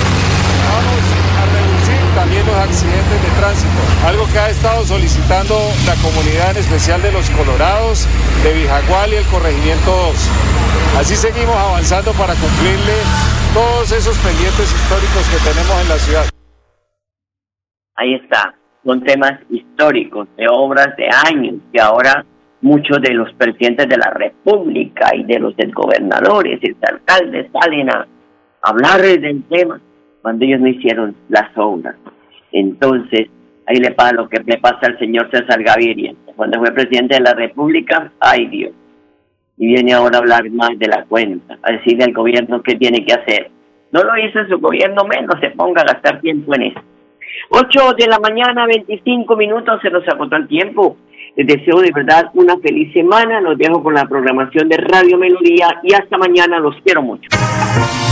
También 2.21 2.45
los 2.45 2.55
accidentes 2.55 3.17
de 3.17 3.31
tránsito, 3.41 3.81
algo 4.05 4.29
que 4.31 4.37
ha 4.37 4.49
estado 4.51 4.85
solicitando 4.85 5.57
la 5.89 5.97
comunidad, 6.05 6.51
en 6.51 6.61
especial 6.61 7.01
de 7.01 7.11
los 7.11 7.27
Colorados, 7.31 8.05
de 8.45 8.53
Vijagual 8.53 9.09
y 9.11 9.15
el 9.15 9.25
Corregimiento 9.25 9.89
2. 9.89 11.01
Así 11.01 11.15
seguimos 11.15 11.57
avanzando 11.57 12.13
para 12.13 12.37
cumplirle 12.37 12.93
todos 13.57 13.91
esos 13.91 14.13
pendientes 14.21 14.69
históricos 14.69 15.25
que 15.33 15.41
tenemos 15.49 15.73
en 15.81 15.89
la 15.89 15.97
ciudad. 15.97 16.25
Ahí 17.95 18.13
está, 18.13 18.53
son 18.85 19.01
temas 19.01 19.41
históricos, 19.49 20.27
de 20.37 20.45
obras 20.47 20.93
de 20.97 21.09
años, 21.25 21.55
que 21.73 21.81
ahora 21.81 22.23
muchos 22.61 23.01
de 23.01 23.15
los 23.15 23.33
presidentes 23.33 23.89
de 23.89 23.97
la 23.97 24.11
República 24.13 25.09
y 25.15 25.23
de 25.23 25.39
los 25.39 25.55
gobernadores 25.73 26.59
y 26.61 26.69
alcaldes 26.85 27.49
salen 27.51 27.89
a 27.89 28.05
hablar 28.61 29.01
del 29.01 29.41
tema 29.49 29.81
cuando 30.21 30.45
ellos 30.45 30.61
no 30.61 30.67
hicieron 30.67 31.15
las 31.29 31.55
obras. 31.57 31.95
Entonces, 32.51 33.29
ahí 33.65 33.77
le 33.77 33.91
pasa 33.91 34.13
lo 34.13 34.29
que 34.29 34.41
le 34.45 34.57
pasa 34.57 34.79
al 34.83 34.99
señor 34.99 35.29
César 35.31 35.63
Gaviria. 35.63 36.13
Cuando 36.35 36.59
fue 36.59 36.71
presidente 36.71 37.15
de 37.15 37.21
la 37.21 37.33
República, 37.33 38.11
ay 38.19 38.47
Dios. 38.47 38.71
Y 39.57 39.67
viene 39.67 39.93
ahora 39.93 40.17
a 40.17 40.21
hablar 40.21 40.49
más 40.51 40.77
de 40.77 40.87
la 40.87 41.03
cuenta, 41.05 41.57
a 41.61 41.71
decirle 41.71 42.05
al 42.05 42.13
gobierno 42.13 42.63
qué 42.63 42.75
tiene 42.75 43.05
que 43.05 43.13
hacer. 43.13 43.51
No 43.91 44.03
lo 44.03 44.17
hizo 44.17 44.45
su 44.47 44.57
gobierno, 44.59 45.03
menos 45.05 45.35
se 45.39 45.51
ponga 45.51 45.81
a 45.81 45.93
gastar 45.93 46.21
tiempo 46.21 46.55
en 46.55 46.63
eso. 46.63 46.81
8 47.49 47.93
de 47.97 48.07
la 48.07 48.19
mañana, 48.19 48.65
25 48.65 49.35
minutos, 49.35 49.79
se 49.81 49.89
nos 49.89 50.07
agotó 50.07 50.35
el 50.37 50.47
tiempo. 50.47 50.97
Les 51.35 51.47
deseo 51.47 51.79
de 51.79 51.91
verdad 51.93 52.29
una 52.33 52.57
feliz 52.57 52.91
semana. 52.93 53.39
Los 53.41 53.57
dejo 53.57 53.81
con 53.81 53.93
la 53.93 54.05
programación 54.05 54.67
de 54.67 54.77
Radio 54.77 55.17
Melodía 55.17 55.79
y 55.83 55.93
hasta 55.93 56.17
mañana. 56.17 56.59
Los 56.59 56.75
quiero 56.83 57.01
mucho. 57.01 57.29